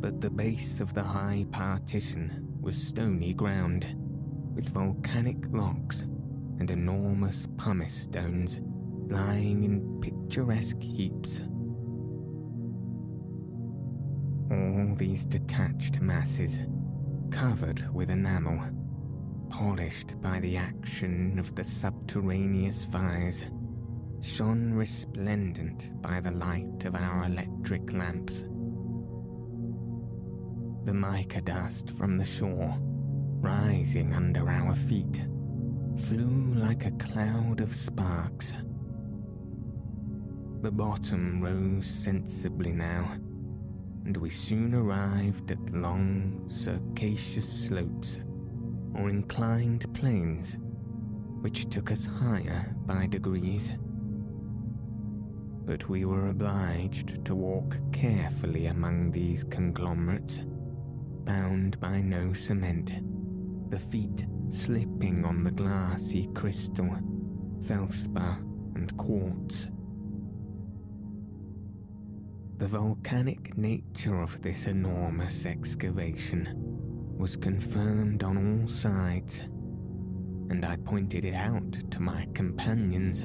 but 0.01 0.19
the 0.19 0.29
base 0.29 0.81
of 0.81 0.93
the 0.93 1.03
high 1.03 1.45
partition 1.53 2.49
was 2.59 2.75
stony 2.75 3.33
ground, 3.33 3.95
with 4.53 4.67
volcanic 4.73 5.37
locks 5.51 6.03
and 6.63 6.71
enormous 6.71 7.45
pumice 7.57 7.93
stones 7.93 8.61
lying 9.09 9.65
in 9.65 9.99
picturesque 9.99 10.81
heaps. 10.81 11.41
All 14.49 14.95
these 14.95 15.25
detached 15.25 15.99
masses, 15.99 16.61
covered 17.31 17.85
with 17.93 18.09
enamel, 18.09 18.61
polished 19.49 20.21
by 20.21 20.39
the 20.39 20.55
action 20.55 21.37
of 21.37 21.53
the 21.53 21.65
subterraneous 21.65 22.85
fires, 22.85 23.43
shone 24.21 24.73
resplendent 24.73 26.01
by 26.01 26.21
the 26.21 26.31
light 26.31 26.85
of 26.85 26.95
our 26.95 27.25
electric 27.25 27.91
lamps. 27.91 28.43
The 30.85 30.93
mica 30.93 31.41
dust 31.41 31.91
from 31.91 32.17
the 32.17 32.23
shore, 32.23 32.73
rising 33.41 34.13
under 34.13 34.47
our 34.49 34.77
feet, 34.77 35.27
flew 35.97 36.53
like 36.55 36.85
a 36.85 36.91
cloud 36.91 37.61
of 37.61 37.73
sparks. 37.73 38.53
The 40.61 40.71
bottom 40.71 41.41
rose 41.41 41.85
sensibly 41.85 42.71
now, 42.71 43.17
and 44.05 44.17
we 44.17 44.29
soon 44.29 44.73
arrived 44.73 45.51
at 45.51 45.73
long, 45.73 46.45
circaceous 46.47 47.67
slopes 47.67 48.17
or 48.95 49.09
inclined 49.09 49.93
planes, 49.93 50.57
which 51.41 51.69
took 51.69 51.91
us 51.91 52.05
higher 52.05 52.75
by 52.85 53.07
degrees. 53.07 53.71
But 55.65 55.87
we 55.89 56.05
were 56.05 56.29
obliged 56.29 57.23
to 57.25 57.35
walk 57.35 57.77
carefully 57.91 58.65
among 58.65 59.11
these 59.11 59.43
conglomerates, 59.43 60.41
bound 61.23 61.79
by 61.79 62.01
no 62.01 62.33
cement, 62.33 62.93
the 63.69 63.79
feet 63.79 64.25
slipping 64.49 65.25
on 65.25 65.43
the 65.43 65.51
glassy 65.51 66.27
crystal, 66.33 66.89
felspar, 67.61 68.37
and 68.75 68.95
quartz. 68.97 69.67
The 72.57 72.67
volcanic 72.67 73.57
nature 73.57 74.21
of 74.21 74.41
this 74.41 74.67
enormous 74.67 75.45
excavation 75.45 76.49
was 77.17 77.35
confirmed 77.35 78.23
on 78.23 78.61
all 78.61 78.67
sides, 78.67 79.41
and 80.49 80.65
I 80.65 80.77
pointed 80.77 81.25
it 81.25 81.33
out 81.33 81.73
to 81.91 82.01
my 82.01 82.27
companions. 82.33 83.23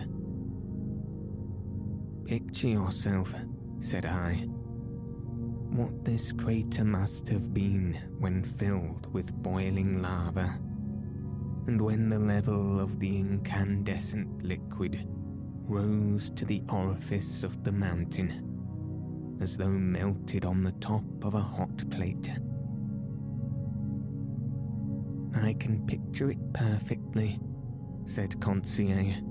Picture 2.24 2.68
yourself, 2.68 3.34
said 3.80 4.06
I, 4.06 4.34
what 5.70 6.04
this 6.04 6.32
crater 6.32 6.84
must 6.84 7.28
have 7.28 7.54
been 7.54 7.98
when 8.18 8.42
filled 8.42 9.12
with 9.12 9.32
boiling 9.34 10.02
lava, 10.02 10.58
and 11.68 11.82
when 11.82 12.08
the 12.08 12.18
level 12.18 12.80
of 12.80 12.98
the 12.98 13.18
incandescent 13.18 14.42
liquid 14.42 15.06
rose 15.66 16.30
to 16.30 16.46
the 16.46 16.62
orifice 16.70 17.44
of 17.44 17.62
the 17.62 17.70
mountain 17.70 19.36
as 19.42 19.58
though 19.58 19.68
melted 19.68 20.46
on 20.46 20.62
the 20.62 20.72
top 20.80 21.04
of 21.22 21.34
a 21.34 21.40
hot 21.40 21.90
plate. 21.90 22.30
I 25.36 25.52
can 25.60 25.84
picture 25.86 26.30
it 26.30 26.52
perfectly, 26.54 27.38
said 28.06 28.40
Conseil. 28.40 29.22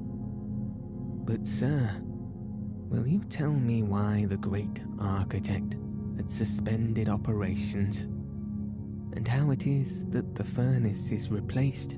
But, 1.26 1.48
sir, 1.48 1.90
will 2.04 3.08
you 3.08 3.22
tell 3.30 3.52
me 3.52 3.82
why 3.82 4.28
the 4.30 4.38
great 4.38 4.80
architect 5.00 5.76
had 6.16 6.32
suspended 6.32 7.10
operations, 7.10 8.02
and 8.02 9.28
how 9.28 9.50
it 9.50 9.66
is 9.66 10.06
that 10.12 10.36
the 10.36 10.44
furnace 10.44 11.12
is 11.12 11.32
replaced 11.32 11.98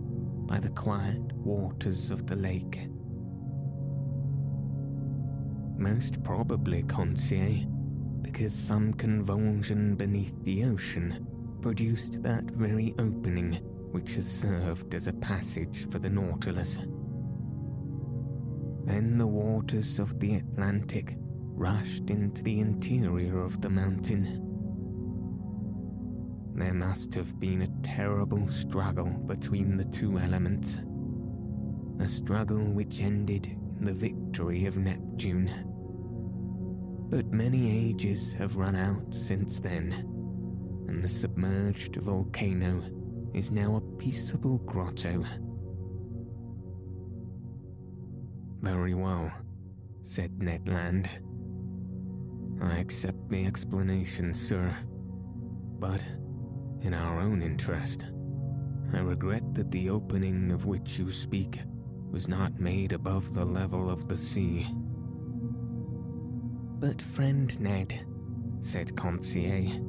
by 0.49 0.59
the 0.59 0.69
quiet 0.69 1.21
waters 1.35 2.09
of 2.09 2.25
the 2.25 2.35
lake? 2.35 2.79
Most 5.77 6.23
probably, 6.23 6.81
Conseil, 6.83 7.67
because 8.23 8.53
some 8.53 8.93
convulsion 8.95 9.95
beneath 9.95 10.33
the 10.43 10.65
ocean 10.65 11.27
produced 11.61 12.23
that 12.23 12.45
very 12.45 12.95
opening 12.97 13.59
which 13.91 14.15
has 14.15 14.27
served 14.29 14.95
as 14.95 15.07
a 15.07 15.13
passage 15.13 15.87
for 15.91 15.99
the 15.99 16.09
Nautilus. 16.09 16.79
Then 18.85 19.19
the 19.19 19.27
waters 19.27 19.99
of 19.99 20.19
the 20.19 20.35
Atlantic 20.35 21.15
rushed 21.19 22.09
into 22.09 22.41
the 22.41 22.59
interior 22.59 23.39
of 23.39 23.61
the 23.61 23.69
mountain. 23.69 24.48
There 26.59 26.73
must 26.73 27.13
have 27.13 27.39
been 27.39 27.61
a 27.61 27.81
terrible 27.83 28.45
struggle 28.49 29.05
between 29.05 29.77
the 29.77 29.85
two 29.85 30.19
elements, 30.19 30.77
a 32.01 32.05
struggle 32.05 32.59
which 32.59 32.99
ended 32.99 33.47
in 33.47 33.85
the 33.85 33.93
victory 33.93 34.65
of 34.65 34.77
Neptune. 34.77 35.49
But 37.09 37.31
many 37.31 37.89
ages 37.89 38.33
have 38.33 38.57
run 38.57 38.75
out 38.75 39.13
since 39.13 39.61
then, 39.61 39.93
and 40.89 41.01
the 41.01 41.07
submerged 41.07 41.95
volcano 41.95 42.83
is 43.33 43.51
now 43.51 43.77
a 43.77 43.97
peaceable 43.97 44.57
grotto. 44.57 45.23
Very 48.61 48.95
well, 48.95 49.31
said 50.01 50.43
Ned 50.43 50.67
Land. 50.67 51.09
I 52.61 52.79
accept 52.79 53.29
the 53.29 53.45
explanation, 53.45 54.33
sir. 54.33 54.75
But, 55.79 56.03
in 56.81 56.93
our 56.93 57.19
own 57.19 57.41
interest, 57.41 58.05
I 58.93 58.99
regret 58.99 59.53
that 59.53 59.71
the 59.71 59.89
opening 59.89 60.51
of 60.51 60.65
which 60.65 60.97
you 60.97 61.11
speak 61.11 61.59
was 62.11 62.27
not 62.27 62.59
made 62.59 62.93
above 62.93 63.33
the 63.33 63.45
level 63.45 63.89
of 63.89 64.07
the 64.07 64.17
sea. 64.17 64.67
But, 66.79 67.01
friend 67.01 67.59
Ned, 67.59 68.05
said 68.61 68.95
Conseil, 68.95 69.85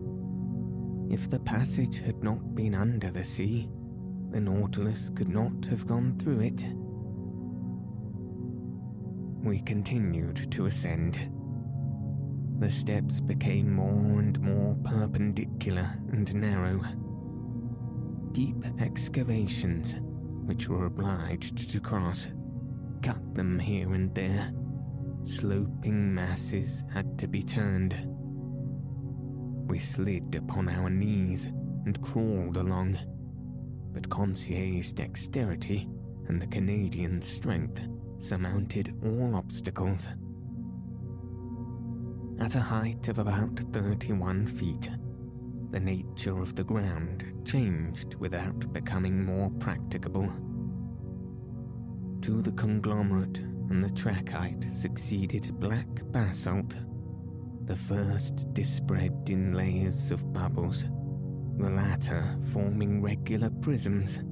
if 1.10 1.30
the 1.30 1.40
passage 1.40 1.98
had 1.98 2.22
not 2.22 2.54
been 2.54 2.74
under 2.74 3.10
the 3.10 3.24
sea, 3.24 3.68
the 4.30 4.40
Nautilus 4.40 5.10
could 5.14 5.28
not 5.28 5.64
have 5.66 5.86
gone 5.86 6.16
through 6.18 6.40
it. 6.40 6.64
We 9.42 9.60
continued 9.60 10.52
to 10.52 10.66
ascend. 10.66 11.18
The 12.60 12.70
steps 12.70 13.20
became 13.20 13.74
more 13.74 14.20
and 14.20 14.40
more 14.40 14.76
perpendicular 14.84 15.90
and 16.12 16.32
narrow. 16.34 16.80
Deep 18.32 18.64
excavations, 18.80 19.96
which 20.44 20.68
were 20.68 20.86
obliged 20.86 21.70
to 21.70 21.80
cross, 21.80 22.28
cut 23.02 23.34
them 23.34 23.58
here 23.58 23.92
and 23.94 24.14
there 24.14 24.52
sloping 25.24 26.14
masses 26.14 26.84
had 26.92 27.18
to 27.18 27.28
be 27.28 27.42
turned. 27.42 27.94
We 29.68 29.78
slid 29.78 30.34
upon 30.34 30.68
our 30.68 30.90
knees 30.90 31.46
and 31.86 32.00
crawled 32.02 32.56
along, 32.56 32.98
but 33.92 34.08
Conseil's 34.08 34.92
dexterity 34.92 35.88
and 36.28 36.40
the 36.40 36.46
Canadian's 36.46 37.28
strength 37.28 37.86
surmounted 38.18 38.94
all 39.04 39.34
obstacles. 39.34 40.08
At 42.40 42.54
a 42.54 42.60
height 42.60 43.08
of 43.08 43.18
about 43.18 43.60
31 43.70 44.46
feet, 44.46 44.90
the 45.70 45.78
nature 45.78 46.40
of 46.40 46.56
the 46.56 46.64
ground 46.64 47.22
changed 47.44 48.14
without 48.14 48.72
becoming 48.72 49.22
more 49.22 49.50
practicable. 49.50 50.26
To 52.22 52.40
the 52.40 52.52
conglomerate 52.52 53.40
and 53.68 53.84
the 53.84 53.90
trachyte 53.90 54.70
succeeded 54.70 55.60
black 55.60 55.86
basalt, 56.12 56.78
the 57.66 57.76
first 57.76 58.52
dispread 58.54 59.28
in 59.28 59.52
layers 59.52 60.10
of 60.10 60.32
bubbles, 60.32 60.84
the 61.58 61.68
latter 61.68 62.24
forming 62.52 63.02
regular 63.02 63.50
prisms, 63.50 64.24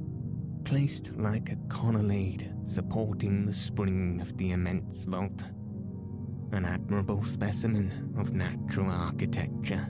placed 0.65 1.15
like 1.17 1.53
a 1.53 1.57
colonnade 1.69 2.55
supporting 2.65 3.45
the 3.45 3.53
spring 3.53 4.19
of 4.23 4.35
the 4.39 4.53
immense 4.53 5.05
vault. 5.05 5.45
An 6.53 6.65
admirable 6.65 7.23
specimen 7.23 8.15
of 8.17 8.33
natural 8.33 8.91
architecture. 8.91 9.87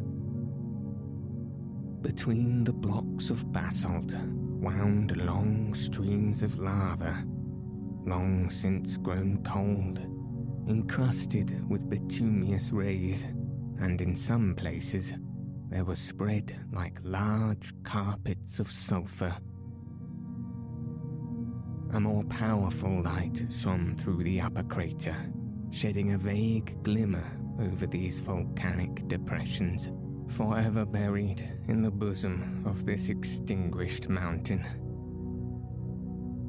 Between 2.01 2.65
the 2.65 2.73
blocks 2.73 3.31
of 3.31 3.53
basalt 3.53 4.15
wound 4.61 5.17
long 5.19 5.73
streams 5.73 6.43
of 6.43 6.59
lava, 6.59 7.25
long 8.05 8.51
since 8.51 8.97
grown 8.97 9.43
cold, 9.45 10.01
encrusted 10.69 11.69
with 11.69 11.89
bituminous 11.89 12.73
rays, 12.73 13.25
and 13.81 14.01
in 14.01 14.17
some 14.17 14.55
places 14.55 15.13
there 15.71 15.85
were 15.85 15.95
spread 15.95 16.59
like 16.73 16.99
large 17.03 17.73
carpets 17.85 18.59
of 18.59 18.71
sulphur. 18.71 19.35
A 21.93 22.01
more 22.01 22.25
powerful 22.25 23.03
light 23.03 23.47
shone 23.51 23.95
through 23.97 24.25
the 24.25 24.41
upper 24.41 24.65
crater, 24.65 25.17
shedding 25.71 26.13
a 26.13 26.19
vague 26.19 26.83
glimmer 26.83 27.25
over 27.61 27.87
these 27.87 28.21
volcanic 28.21 29.07
depressions 29.09 29.91
forever 30.29 30.85
buried 30.85 31.43
in 31.69 31.83
the 31.83 31.91
bosom 31.91 32.63
of 32.67 32.85
this 32.85 33.09
extinguished 33.09 34.09
mountain. 34.09 34.65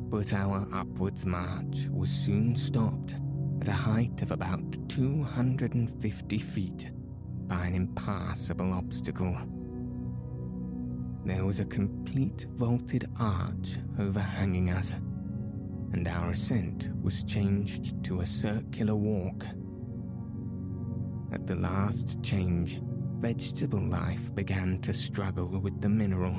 But 0.09 0.33
our 0.33 0.67
upwards 0.73 1.25
march 1.25 1.87
was 1.89 2.09
soon 2.09 2.55
stopped 2.55 3.15
at 3.61 3.67
a 3.67 3.73
height 3.73 4.21
of 4.21 4.31
about 4.31 4.89
250 4.89 6.39
feet 6.39 6.91
by 7.47 7.65
an 7.65 7.75
impassable 7.75 8.73
obstacle. 8.73 9.37
There 11.25 11.45
was 11.45 11.59
a 11.59 11.65
complete 11.65 12.47
vaulted 12.55 13.09
arch 13.19 13.77
overhanging 13.99 14.71
us, 14.71 14.95
and 15.93 16.07
our 16.07 16.31
ascent 16.31 16.89
was 17.01 17.23
changed 17.23 18.03
to 18.03 18.21
a 18.21 18.25
circular 18.25 18.95
walk. 18.95 19.45
At 21.31 21.45
the 21.45 21.55
last 21.55 22.21
change, 22.23 22.81
vegetable 23.17 23.81
life 23.81 24.33
began 24.33 24.79
to 24.81 24.93
struggle 24.93 25.47
with 25.59 25.81
the 25.81 25.89
mineral. 25.89 26.35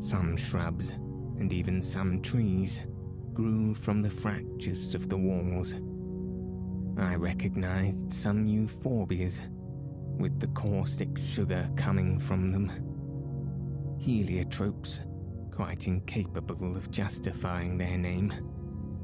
Some 0.00 0.36
shrubs, 0.36 0.90
and 1.38 1.52
even 1.52 1.82
some 1.82 2.22
trees, 2.22 2.80
grew 3.32 3.74
from 3.74 4.02
the 4.02 4.10
fractures 4.10 4.94
of 4.94 5.08
the 5.08 5.16
walls. 5.16 5.74
I 6.96 7.16
recognized 7.16 8.12
some 8.12 8.46
euphorbias, 8.46 9.40
with 10.18 10.38
the 10.38 10.46
caustic 10.48 11.18
sugar 11.18 11.68
coming 11.76 12.18
from 12.20 12.52
them. 12.52 12.70
Heliotropes, 14.00 15.00
quite 15.54 15.86
incapable 15.86 16.76
of 16.76 16.90
justifying 16.90 17.78
their 17.78 17.96
name, 17.96 18.32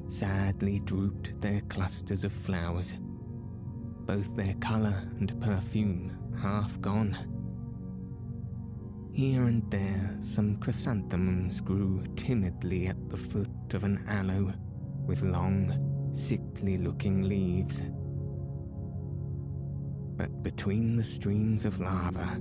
sadly 0.09 0.81
drooped 0.81 1.41
their 1.41 1.61
clusters 1.63 2.25
of 2.25 2.33
flowers. 2.33 2.95
Both 4.07 4.35
their 4.35 4.55
colour 4.55 5.09
and 5.21 5.41
perfume 5.41 6.19
half 6.41 6.81
gone. 6.81 7.17
Here 9.13 9.45
and 9.45 9.69
there, 9.71 10.17
some 10.21 10.57
chrysanthemums 10.57 11.61
grew 11.61 12.03
timidly 12.17 12.87
at 12.89 13.09
the 13.09 13.17
foot 13.17 13.75
of 13.75 13.85
an 13.85 14.05
aloe 14.09 14.53
with 15.07 15.23
long, 15.23 16.09
sickly 16.13 16.79
looking 16.79 17.23
leaves. 17.23 17.83
But 20.17 20.43
between 20.43 20.97
the 20.97 21.05
streams 21.05 21.65
of 21.65 21.81
lava, 21.81 22.41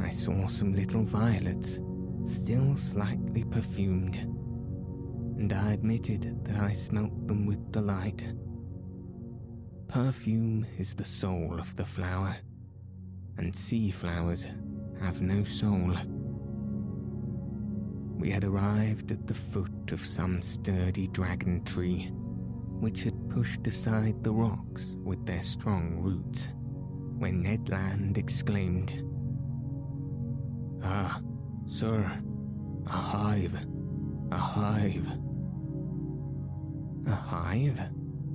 I 0.00 0.10
saw 0.10 0.46
some 0.46 0.74
little 0.74 1.02
violets, 1.02 1.78
still 2.24 2.76
slightly 2.76 3.44
perfumed, 3.44 4.16
and 4.16 5.52
I 5.52 5.72
admitted 5.72 6.44
that 6.44 6.56
I 6.56 6.72
smelt 6.72 7.26
them 7.26 7.46
with 7.46 7.72
delight. 7.72 8.32
Perfume 9.88 10.66
is 10.78 10.94
the 10.94 11.04
soul 11.04 11.58
of 11.58 11.74
the 11.76 11.84
flower 11.84 12.36
and 13.40 13.56
sea 13.56 13.90
flowers 13.90 14.46
have 15.00 15.22
no 15.22 15.42
soul. 15.44 15.96
We 18.18 18.30
had 18.30 18.44
arrived 18.44 19.10
at 19.12 19.26
the 19.26 19.34
foot 19.34 19.92
of 19.92 20.00
some 20.00 20.42
sturdy 20.42 21.08
dragon 21.08 21.64
tree, 21.64 22.10
which 22.80 23.02
had 23.02 23.30
pushed 23.30 23.66
aside 23.66 24.22
the 24.22 24.32
rocks 24.32 24.94
with 25.02 25.24
their 25.24 25.40
strong 25.40 25.96
roots, 26.00 26.48
when 27.18 27.42
Ned 27.42 27.70
Land 27.70 28.18
exclaimed, 28.18 29.02
Ah, 30.82 31.22
sir, 31.70 32.04
a 32.86 32.90
hive, 32.90 33.54
a 34.32 34.36
hive. 34.36 35.08
A 37.06 37.14
hive? 37.14 37.80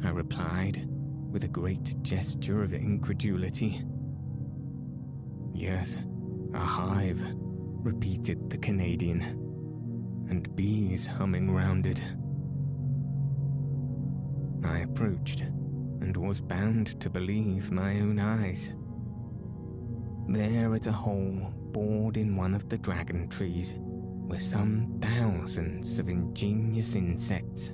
I 0.05 0.09
replied, 0.09 0.88
with 1.31 1.43
a 1.43 1.49
great 1.49 2.01
gesture 2.01 2.63
of 2.63 2.73
incredulity. 2.73 3.83
Yes, 5.53 5.97
a 6.53 6.59
hive, 6.59 7.21
repeated 7.36 8.49
the 8.49 8.57
Canadian, 8.57 9.21
and 10.29 10.55
bees 10.55 11.05
humming 11.05 11.53
round 11.53 11.88
it. 11.88 12.01
I 14.63 14.79
approached 14.79 15.41
and 15.41 16.15
was 16.15 16.39
bound 16.39 16.99
to 17.01 17.09
believe 17.09 17.69
my 17.69 17.99
own 17.99 18.17
eyes. 18.17 18.73
There 20.29 20.73
at 20.73 20.88
a 20.88 20.91
hole 20.93 21.53
bored 21.76 22.15
in 22.15 22.38
one 22.38 22.55
of 22.55 22.69
the 22.69 22.78
dragon 22.78 23.28
trees 23.28 23.73
were 23.78 24.39
some 24.39 24.97
thousands 25.01 25.99
of 25.99 26.07
ingenious 26.07 26.95
insects, 26.95 27.73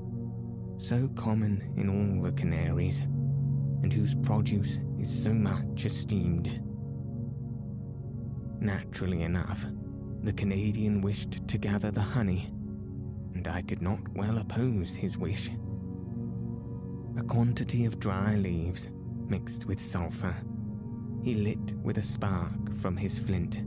so 0.78 1.08
common 1.10 1.72
in 1.78 1.88
all 1.88 2.24
the 2.24 2.32
Canaries, 2.32 3.02
and 3.84 3.93
whose 3.93 4.16
produce 4.16 4.80
is 4.99 5.24
so 5.24 5.32
much 5.32 5.86
esteemed. 5.86 6.64
Naturally 8.60 9.22
enough, 9.22 9.68
the 10.24 10.34
Canadian 10.34 11.02
wished 11.02 11.47
to 11.47 11.60
gather 11.60 11.91
the 11.91 12.02
honey, 12.02 12.47
and 13.36 13.47
I 13.47 13.62
could 13.62 13.84
not 13.84 13.99
well 14.16 14.39
oppose 14.39 14.95
his 14.95 15.16
wish. 15.16 15.52
A 17.20 17.24
quantity 17.24 17.86
of 17.86 17.99
dry 17.99 18.34
leaves, 18.34 18.89
mixed 19.28 19.68
with 19.68 19.80
sulphur, 19.80 20.36
he 21.22 21.36
lit 21.36 21.76
with 21.84 21.99
a 21.99 22.04
spark 22.04 22.76
from 22.78 22.97
his 22.97 23.20
flint, 23.20 23.62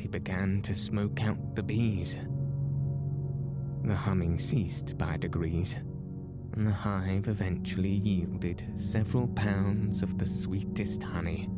he 0.00 0.08
began 0.08 0.62
to 0.62 0.74
smoke 0.74 1.22
out 1.22 1.54
the 1.54 1.62
bees. 1.62 2.16
The 3.84 3.94
humming 3.94 4.38
ceased 4.38 4.98
by 4.98 5.16
degrees, 5.18 5.76
and 6.54 6.66
the 6.66 6.72
hive 6.72 7.28
eventually 7.28 7.90
yielded 7.90 8.64
several 8.74 9.28
pounds 9.28 10.02
of 10.02 10.18
the 10.18 10.26
sweetest 10.26 11.02
honey 11.02 11.48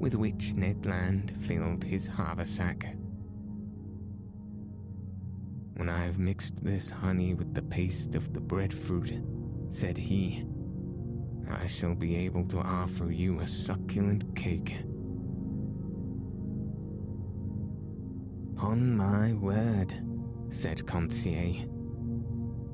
with 0.00 0.14
which 0.14 0.54
Ned 0.54 0.86
Land 0.86 1.32
filled 1.40 1.84
his 1.84 2.06
haversack. 2.06 2.96
When 5.76 5.88
I 5.88 6.04
have 6.04 6.18
mixed 6.18 6.64
this 6.64 6.90
honey 6.90 7.34
with 7.34 7.54
the 7.54 7.62
paste 7.62 8.14
of 8.14 8.32
the 8.32 8.40
breadfruit, 8.40 9.12
said 9.68 9.96
he, 9.96 10.44
I 11.50 11.66
shall 11.66 11.94
be 11.94 12.16
able 12.16 12.46
to 12.48 12.58
offer 12.58 13.10
you 13.10 13.40
a 13.40 13.46
succulent 13.46 14.34
cake. 14.34 14.82
On 18.60 18.96
my 18.96 19.32
word, 19.34 19.92
said 20.50 20.86
Conseil, 20.86 21.68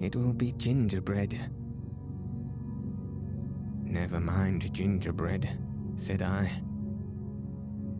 it 0.01 0.14
will 0.14 0.34
be 0.34 0.53
gingerbread. 0.53 1.39
Never 3.82 4.20
mind 4.20 4.72
gingerbread, 4.74 5.49
said 5.97 6.22
I 6.22 6.51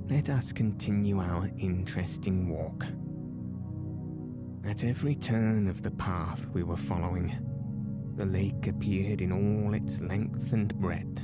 let 0.09 0.31
us 0.31 0.53
continue 0.53 1.21
our 1.21 1.51
interesting 1.59 2.49
walk. 2.49 2.85
At 4.65 4.85
every 4.85 5.17
turn 5.17 5.67
of 5.67 5.83
the 5.83 5.91
path 5.91 6.47
we 6.53 6.63
were 6.63 6.77
following, 6.77 7.33
the 8.15 8.25
lake 8.25 8.69
appeared 8.69 9.21
in 9.21 9.33
all 9.33 9.75
its 9.75 10.01
length 10.01 10.53
and 10.53 10.73
breadth. 10.79 11.21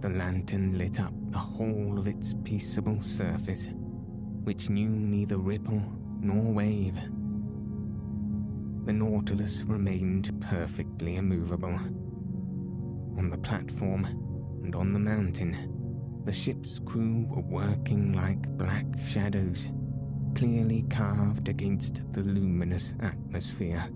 The 0.00 0.08
lantern 0.08 0.78
lit 0.78 0.98
up 0.98 1.12
the 1.30 1.38
whole 1.38 1.98
of 1.98 2.08
its 2.08 2.34
peaceable 2.42 3.02
surface, 3.02 3.68
which 4.44 4.70
knew 4.70 4.88
neither 4.88 5.38
ripple 5.38 5.82
nor 6.20 6.52
wave. 6.52 6.96
The 8.84 8.92
Nautilus 8.92 9.62
remained 9.64 10.40
perfectly 10.40 11.16
immovable. 11.16 11.78
On 13.18 13.30
the 13.30 13.38
platform 13.38 14.04
and 14.64 14.74
on 14.74 14.92
the 14.92 14.98
mountain, 14.98 16.22
the 16.24 16.32
ship's 16.32 16.78
crew 16.80 17.26
were 17.28 17.42
working 17.42 18.12
like 18.12 18.48
black 18.56 18.86
shadows, 18.98 19.66
clearly 20.34 20.82
carved 20.90 21.48
against 21.48 22.12
the 22.12 22.22
luminous 22.22 22.94
atmosphere. 23.00 23.88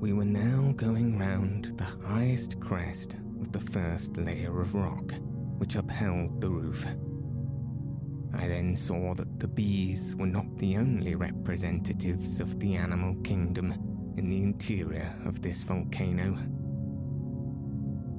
We 0.00 0.12
were 0.12 0.24
now 0.24 0.72
going 0.76 1.18
round 1.18 1.78
the 1.78 1.84
highest 2.06 2.60
crest 2.60 3.16
of 3.40 3.52
the 3.52 3.60
first 3.60 4.16
layer 4.16 4.60
of 4.60 4.74
rock 4.74 5.12
which 5.58 5.76
upheld 5.76 6.40
the 6.40 6.50
roof. 6.50 6.84
I 8.36 8.48
then 8.48 8.74
saw 8.74 9.14
that 9.14 9.38
the 9.38 9.48
bees 9.48 10.16
were 10.16 10.26
not 10.26 10.58
the 10.58 10.76
only 10.76 11.14
representatives 11.14 12.40
of 12.40 12.58
the 12.58 12.74
animal 12.74 13.14
kingdom 13.22 13.72
in 14.16 14.28
the 14.28 14.42
interior 14.42 15.14
of 15.24 15.40
this 15.40 15.62
volcano. 15.62 16.36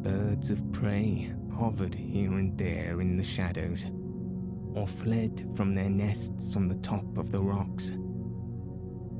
Birds 0.02 0.52
of 0.52 0.72
prey 0.72 1.32
hovered 1.54 1.94
here 1.94 2.32
and 2.32 2.58
there 2.58 3.02
in 3.02 3.18
the 3.18 3.24
shadows, 3.24 3.86
or 4.74 4.88
fled 4.88 5.52
from 5.56 5.76
their 5.76 5.90
nests 5.90 6.56
on 6.56 6.68
the 6.70 6.78
top 6.78 7.18
of 7.18 7.32
the 7.32 7.42
rocks. 7.42 7.92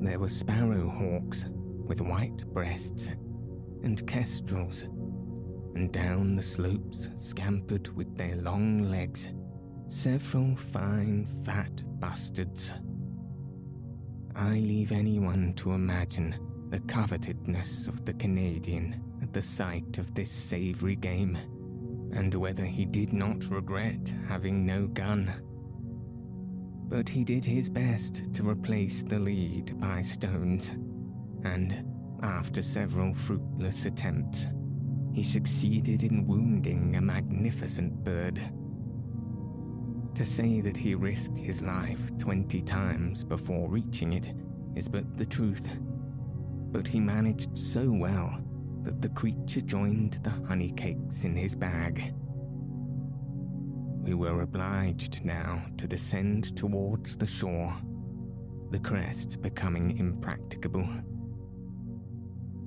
There 0.00 0.18
were 0.18 0.28
sparrow 0.28 0.88
hawks 0.88 1.46
with 1.86 2.00
white 2.00 2.46
breasts, 2.52 3.08
and 3.82 4.06
kestrels, 4.06 4.82
and 5.74 5.92
down 5.92 6.36
the 6.36 6.42
slopes 6.42 7.10
scampered 7.16 7.88
with 7.96 8.16
their 8.16 8.36
long 8.36 8.90
legs 8.90 9.28
several 9.88 10.54
fine 10.56 11.26
fat 11.44 11.82
bustards. 12.00 12.72
I 14.34 14.54
leave 14.54 14.92
anyone 14.92 15.54
to 15.54 15.72
imagine 15.72 16.34
the 16.70 16.80
covetedness 16.80 17.88
of 17.88 18.04
the 18.04 18.14
Canadian 18.14 19.02
at 19.22 19.32
the 19.32 19.42
sight 19.42 19.98
of 19.98 20.12
this 20.14 20.30
savoury 20.30 20.96
game, 20.96 21.38
and 22.12 22.34
whether 22.34 22.64
he 22.64 22.84
did 22.84 23.12
not 23.12 23.48
regret 23.50 24.12
having 24.28 24.66
no 24.66 24.88
gun. 24.88 25.32
But 26.88 27.08
he 27.08 27.24
did 27.24 27.44
his 27.44 27.68
best 27.68 28.32
to 28.34 28.48
replace 28.48 29.02
the 29.02 29.18
lead 29.18 29.78
by 29.80 30.00
stones, 30.00 30.70
and, 31.44 31.84
after 32.22 32.62
several 32.62 33.14
fruitless 33.14 33.84
attempts, 33.84 34.48
he 35.12 35.22
succeeded 35.22 36.02
in 36.02 36.26
wounding 36.26 36.96
a 36.96 37.00
magnificent 37.00 38.04
bird. 38.04 38.40
To 40.16 40.24
say 40.24 40.62
that 40.62 40.78
he 40.78 40.94
risked 40.94 41.36
his 41.36 41.60
life 41.60 42.10
twenty 42.16 42.62
times 42.62 43.22
before 43.22 43.68
reaching 43.68 44.14
it 44.14 44.32
is 44.74 44.88
but 44.88 45.18
the 45.18 45.26
truth. 45.26 45.78
But 46.72 46.88
he 46.88 47.00
managed 47.00 47.56
so 47.56 47.90
well 47.90 48.42
that 48.82 49.02
the 49.02 49.10
creature 49.10 49.60
joined 49.60 50.18
the 50.22 50.30
honey 50.30 50.70
cakes 50.70 51.24
in 51.24 51.36
his 51.36 51.54
bag. 51.54 52.14
We 54.02 54.14
were 54.14 54.40
obliged 54.40 55.22
now 55.22 55.66
to 55.76 55.86
descend 55.86 56.56
towards 56.56 57.18
the 57.18 57.26
shore, 57.26 57.76
the 58.70 58.78
crest 58.78 59.42
becoming 59.42 59.98
impracticable. 59.98 60.88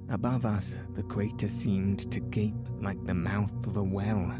Above 0.09 0.45
us, 0.45 0.77
the 0.95 1.03
crater 1.03 1.49
seemed 1.49 2.11
to 2.11 2.19
gape 2.19 2.67
like 2.79 3.03
the 3.05 3.15
mouth 3.15 3.65
of 3.65 3.77
a 3.77 3.83
well. 3.83 4.31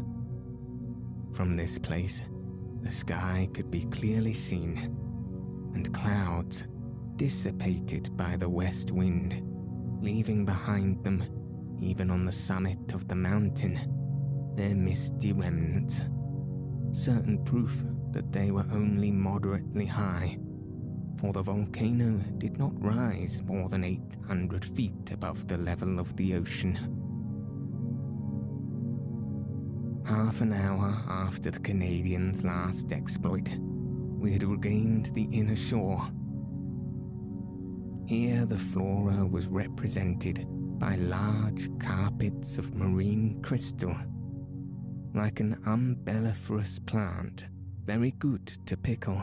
From 1.32 1.56
this 1.56 1.76
place, 1.76 2.20
the 2.82 2.90
sky 2.90 3.48
could 3.52 3.70
be 3.70 3.84
clearly 3.86 4.32
seen, 4.32 4.76
and 5.74 5.92
clouds 5.94 6.66
dissipated 7.16 8.16
by 8.16 8.36
the 8.36 8.48
west 8.48 8.90
wind, 8.90 9.42
leaving 10.02 10.44
behind 10.44 11.02
them, 11.04 11.24
even 11.80 12.10
on 12.10 12.24
the 12.24 12.32
summit 12.32 12.92
of 12.92 13.06
the 13.08 13.14
mountain, 13.14 13.78
their 14.56 14.74
misty 14.74 15.32
remnants, 15.32 16.02
certain 16.92 17.42
proof 17.44 17.82
that 18.12 18.32
they 18.32 18.50
were 18.50 18.66
only 18.72 19.10
moderately 19.10 19.86
high, 19.86 20.38
for 21.18 21.32
the 21.32 21.42
volcano 21.42 22.18
did 22.38 22.58
not 22.58 22.72
rise 22.82 23.42
more 23.42 23.68
than 23.68 23.84
800 23.84 24.64
feet 24.64 25.10
above 25.12 25.46
the 25.46 25.58
level 25.58 26.00
of 26.00 26.16
the 26.16 26.34
ocean. 26.34 26.99
Half 30.22 30.42
an 30.42 30.52
hour 30.52 31.02
after 31.08 31.50
the 31.50 31.60
Canadian's 31.60 32.44
last 32.44 32.92
exploit, 32.92 33.48
we 34.18 34.34
had 34.34 34.42
regained 34.42 35.06
the 35.14 35.26
inner 35.32 35.56
shore. 35.56 36.06
Here, 38.06 38.44
the 38.44 38.58
flora 38.58 39.24
was 39.24 39.46
represented 39.46 40.44
by 40.78 40.96
large 40.96 41.70
carpets 41.78 42.58
of 42.58 42.74
marine 42.74 43.40
crystal, 43.40 43.96
like 45.14 45.40
an 45.40 45.56
umbelliferous 45.64 46.84
plant, 46.84 47.46
very 47.86 48.10
good 48.18 48.46
to 48.66 48.76
pickle, 48.76 49.22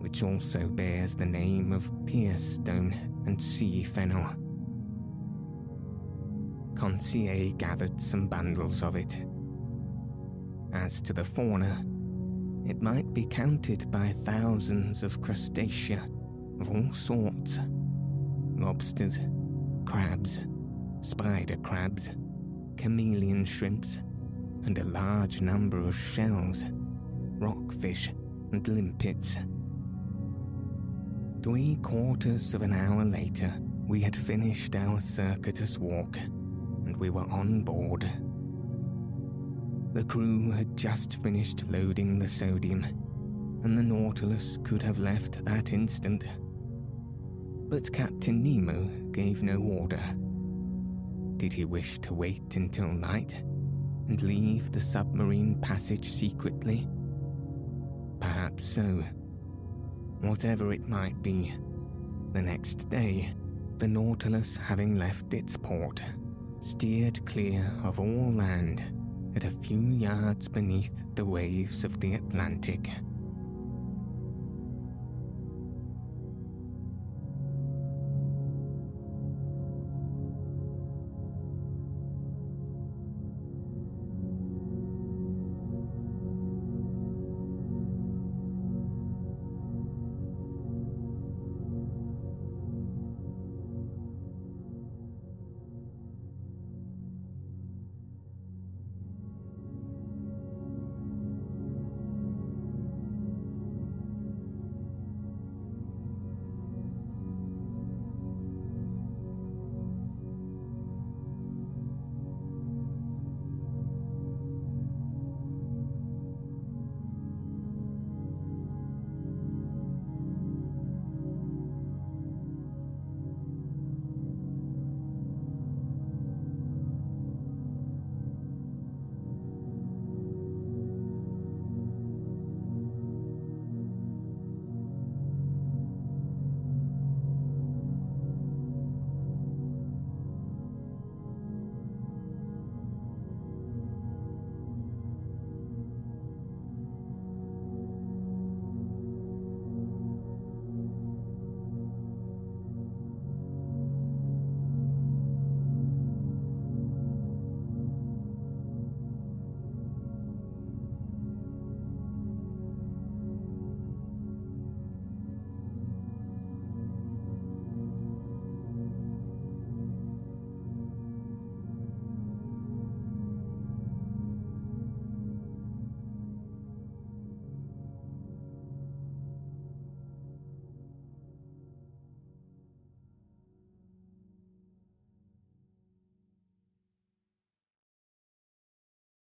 which 0.00 0.22
also 0.22 0.68
bears 0.68 1.14
the 1.14 1.24
name 1.24 1.72
of 1.72 1.90
pierstone 2.04 2.92
and 3.26 3.40
sea 3.40 3.82
fennel. 3.82 4.26
Conseil 6.76 7.52
gathered 7.52 8.02
some 8.02 8.28
bundles 8.28 8.82
of 8.82 8.96
it 8.96 9.24
as 10.74 11.00
to 11.00 11.12
the 11.12 11.24
fauna, 11.24 11.84
it 12.68 12.82
might 12.82 13.12
be 13.14 13.24
counted 13.26 13.90
by 13.90 14.12
thousands 14.24 15.02
of 15.02 15.20
crustacea 15.20 16.02
of 16.60 16.68
all 16.68 16.92
sorts. 16.92 17.60
Lobsters, 18.56 19.20
crabs, 19.84 20.40
spider 21.02 21.56
crabs, 21.56 22.10
chameleon 22.76 23.44
shrimps, 23.44 23.98
and 24.64 24.78
a 24.78 24.84
large 24.84 25.40
number 25.40 25.78
of 25.78 25.96
shells, 25.96 26.64
rockfish, 27.38 28.10
and 28.52 28.66
limpets. 28.66 29.36
Three 31.42 31.76
quarters 31.82 32.54
of 32.54 32.62
an 32.62 32.72
hour 32.72 33.04
later, 33.04 33.52
we 33.86 34.00
had 34.00 34.16
finished 34.16 34.74
our 34.74 34.98
circuitous 35.00 35.78
walk, 35.78 36.16
and 36.16 36.96
we 36.96 37.10
were 37.10 37.28
on 37.30 37.60
board 37.60 38.10
the 39.94 40.04
crew 40.04 40.50
had 40.50 40.76
just 40.76 41.22
finished 41.22 41.62
loading 41.70 42.18
the 42.18 42.26
sodium, 42.26 42.82
and 43.62 43.78
the 43.78 43.82
Nautilus 43.82 44.58
could 44.64 44.82
have 44.82 44.98
left 44.98 45.44
that 45.44 45.72
instant. 45.72 46.26
But 47.68 47.92
Captain 47.92 48.42
Nemo 48.42 48.86
gave 49.12 49.44
no 49.44 49.58
order. 49.58 50.02
Did 51.36 51.52
he 51.52 51.64
wish 51.64 52.00
to 52.00 52.12
wait 52.12 52.56
until 52.56 52.88
night 52.88 53.40
and 54.08 54.20
leave 54.20 54.72
the 54.72 54.80
submarine 54.80 55.60
passage 55.60 56.12
secretly? 56.12 56.88
Perhaps 58.18 58.64
so. 58.64 59.04
Whatever 60.22 60.72
it 60.72 60.88
might 60.88 61.22
be, 61.22 61.54
the 62.32 62.42
next 62.42 62.90
day, 62.90 63.32
the 63.78 63.86
Nautilus 63.86 64.56
having 64.56 64.98
left 64.98 65.32
its 65.34 65.56
port, 65.56 66.02
steered 66.58 67.24
clear 67.26 67.72
of 67.84 68.00
all 68.00 68.32
land 68.32 68.82
at 69.36 69.44
a 69.44 69.50
few 69.50 69.80
yards 69.80 70.48
beneath 70.48 71.02
the 71.14 71.24
waves 71.24 71.84
of 71.84 72.00
the 72.00 72.14
Atlantic. 72.14 72.88